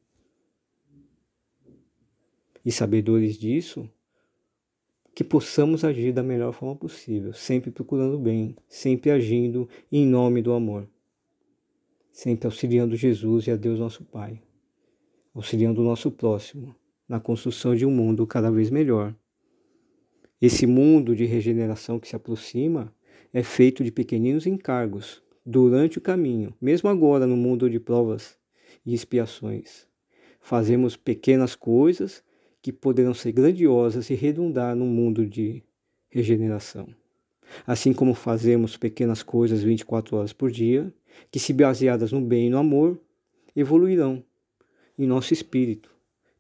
E 2.65 2.73
sabedores 2.73 3.37
disso, 3.37 3.87
que 5.15 5.23
possamos 5.23 5.85
agir 5.85 6.11
da 6.11 6.23
melhor 6.23 6.55
forma 6.55 6.75
possível, 6.75 7.35
sempre 7.35 7.71
procurando 7.71 8.19
bem, 8.19 8.57
sempre 8.67 9.11
agindo 9.11 9.69
em 9.91 10.07
nome 10.07 10.41
do 10.41 10.55
amor, 10.55 10.89
sempre 12.11 12.47
auxiliando 12.47 12.97
Jesus 12.97 13.47
e 13.47 13.51
a 13.51 13.57
Deus 13.57 13.79
nosso 13.79 14.03
Pai, 14.05 14.41
auxiliando 15.35 15.83
o 15.83 15.85
nosso 15.85 16.11
próximo 16.11 16.75
na 17.13 17.21
construção 17.21 17.77
de 17.77 17.85
um 17.85 17.91
mundo 17.91 18.27
cada 18.27 18.51
vez 18.51 18.71
melhor. 18.71 19.15
Esse 20.41 20.67
mundo 20.67 21.15
de 21.15 21.27
regeneração 21.27 22.01
que 22.01 22.09
se 22.09 22.17
aproxima 22.17 22.91
é 23.35 23.43
feito 23.43 23.85
de 23.85 23.93
pequeninos 23.93 24.47
encargos, 24.47 25.23
durante 25.45 25.99
o 25.99 26.01
caminho, 26.01 26.55
mesmo 26.59 26.89
agora 26.89 27.27
no 27.27 27.37
mundo 27.37 27.69
de 27.69 27.79
provas 27.79 28.39
e 28.87 28.95
expiações. 28.95 29.87
Fazemos 30.41 30.97
pequenas 30.97 31.55
coisas 31.55 32.25
que 32.63 32.73
poderão 32.73 33.13
ser 33.13 33.33
grandiosas 33.33 34.09
e 34.09 34.15
redundar 34.15 34.75
no 34.75 34.87
mundo 34.87 35.27
de 35.27 35.63
regeneração. 36.09 36.89
Assim 37.67 37.93
como 37.93 38.15
fazemos 38.15 38.79
pequenas 38.79 39.23
coisas 39.23 39.63
24 39.63 40.17
horas 40.17 40.33
por 40.33 40.51
dia, 40.51 40.91
que, 41.31 41.39
se 41.39 41.53
baseadas 41.53 42.11
no 42.11 42.23
bem 42.23 42.47
e 42.47 42.51
no 42.51 42.57
amor, 42.57 42.99
evoluirão 43.55 44.25
em 44.99 45.07
nosso 45.07 45.35
espírito, 45.35 45.93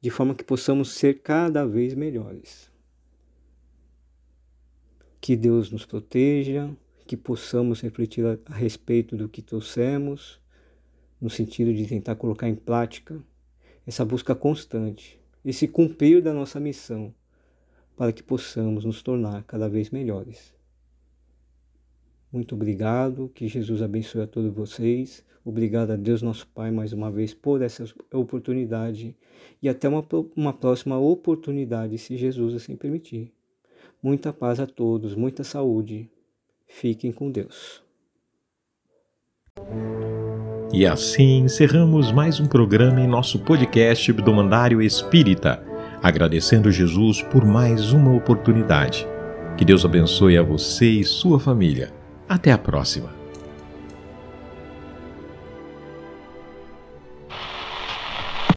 de 0.03 0.11
forma 0.11 0.35
que 0.35 0.43
possamos 0.43 0.91
ser 0.91 1.23
cada 1.23 1.65
vez 1.65 1.95
melhores. 1.95 2.69
Que 5.21 5.37
Deus 5.37 5.71
nos 5.71 5.87
proteja, 5.87 6.69
que 7.07 7.17
possamos 7.17 7.81
refletir 7.81 8.25
a, 8.27 8.53
respeito 8.53 9.17
do 9.17 9.29
que 9.29 9.41
trouxemos, 9.41 10.41
no 11.21 11.31
sentido 11.31 11.73
de 11.73 11.87
tentar 11.87 12.17
colocar 12.17 12.49
em 12.49 12.57
prática 12.57 13.23
essa 13.87 14.05
busca 14.05 14.35
constante, 14.35 15.21
esse 15.45 15.69
cumprir 15.69 16.21
da 16.21 16.33
nossa 16.33 16.59
missão, 16.59 17.15
para 17.97 18.12
que 18.12 18.25
possamos 18.25 18.85
nos 18.85 19.03
tornar 19.03 19.45
cada 19.45 19.69
vez 19.69 19.91
melhores. 19.91 20.53
Muito 22.33 22.55
obrigado, 22.55 23.31
que 23.35 23.47
Jesus 23.47 23.83
abençoe 23.83 24.23
a 24.23 24.27
todos 24.27 24.53
vocês. 24.55 25.23
Obrigado 25.45 25.90
a 25.90 25.97
Deus, 25.97 26.23
nosso 26.23 26.47
Pai, 26.47 26.71
mais 26.71 26.92
uma 26.92 27.11
vez 27.11 27.35
por 27.35 27.61
essa 27.61 27.85
oportunidade 28.12 29.14
e 29.62 29.68
até 29.68 29.88
uma, 29.88 30.03
uma 30.35 30.53
próxima 30.53 30.99
oportunidade, 30.99 31.99
se 31.99 32.16
Jesus 32.16 32.55
assim 32.55 32.75
permitir. 32.75 33.31
Muita 34.03 34.33
paz 34.33 34.61
a 34.61 34.66
todos, 34.66 35.14
muita 35.14 35.45
saúde. 35.45 36.09
Fiquem 36.66 37.12
com 37.12 37.31
Deus. 37.31 37.83
E 40.73 40.87
assim 40.87 41.40
encerramos 41.40 42.11
mais 42.11 42.40
um 42.40 42.47
programa 42.47 43.01
em 43.01 43.07
nosso 43.07 43.45
podcast 43.45 44.11
do 44.11 44.33
Mandário 44.33 44.81
Espírita, 44.81 45.62
agradecendo 46.03 46.73
Jesus 46.73 47.21
por 47.21 47.45
mais 47.45 47.92
uma 47.92 48.14
oportunidade. 48.14 49.07
Que 49.59 49.66
Deus 49.66 49.85
abençoe 49.85 50.38
a 50.38 50.42
você 50.42 50.87
e 50.87 51.05
sua 51.05 51.38
família. 51.38 52.02
Até 52.33 52.51
a 52.51 52.57
próxima! 52.57 53.21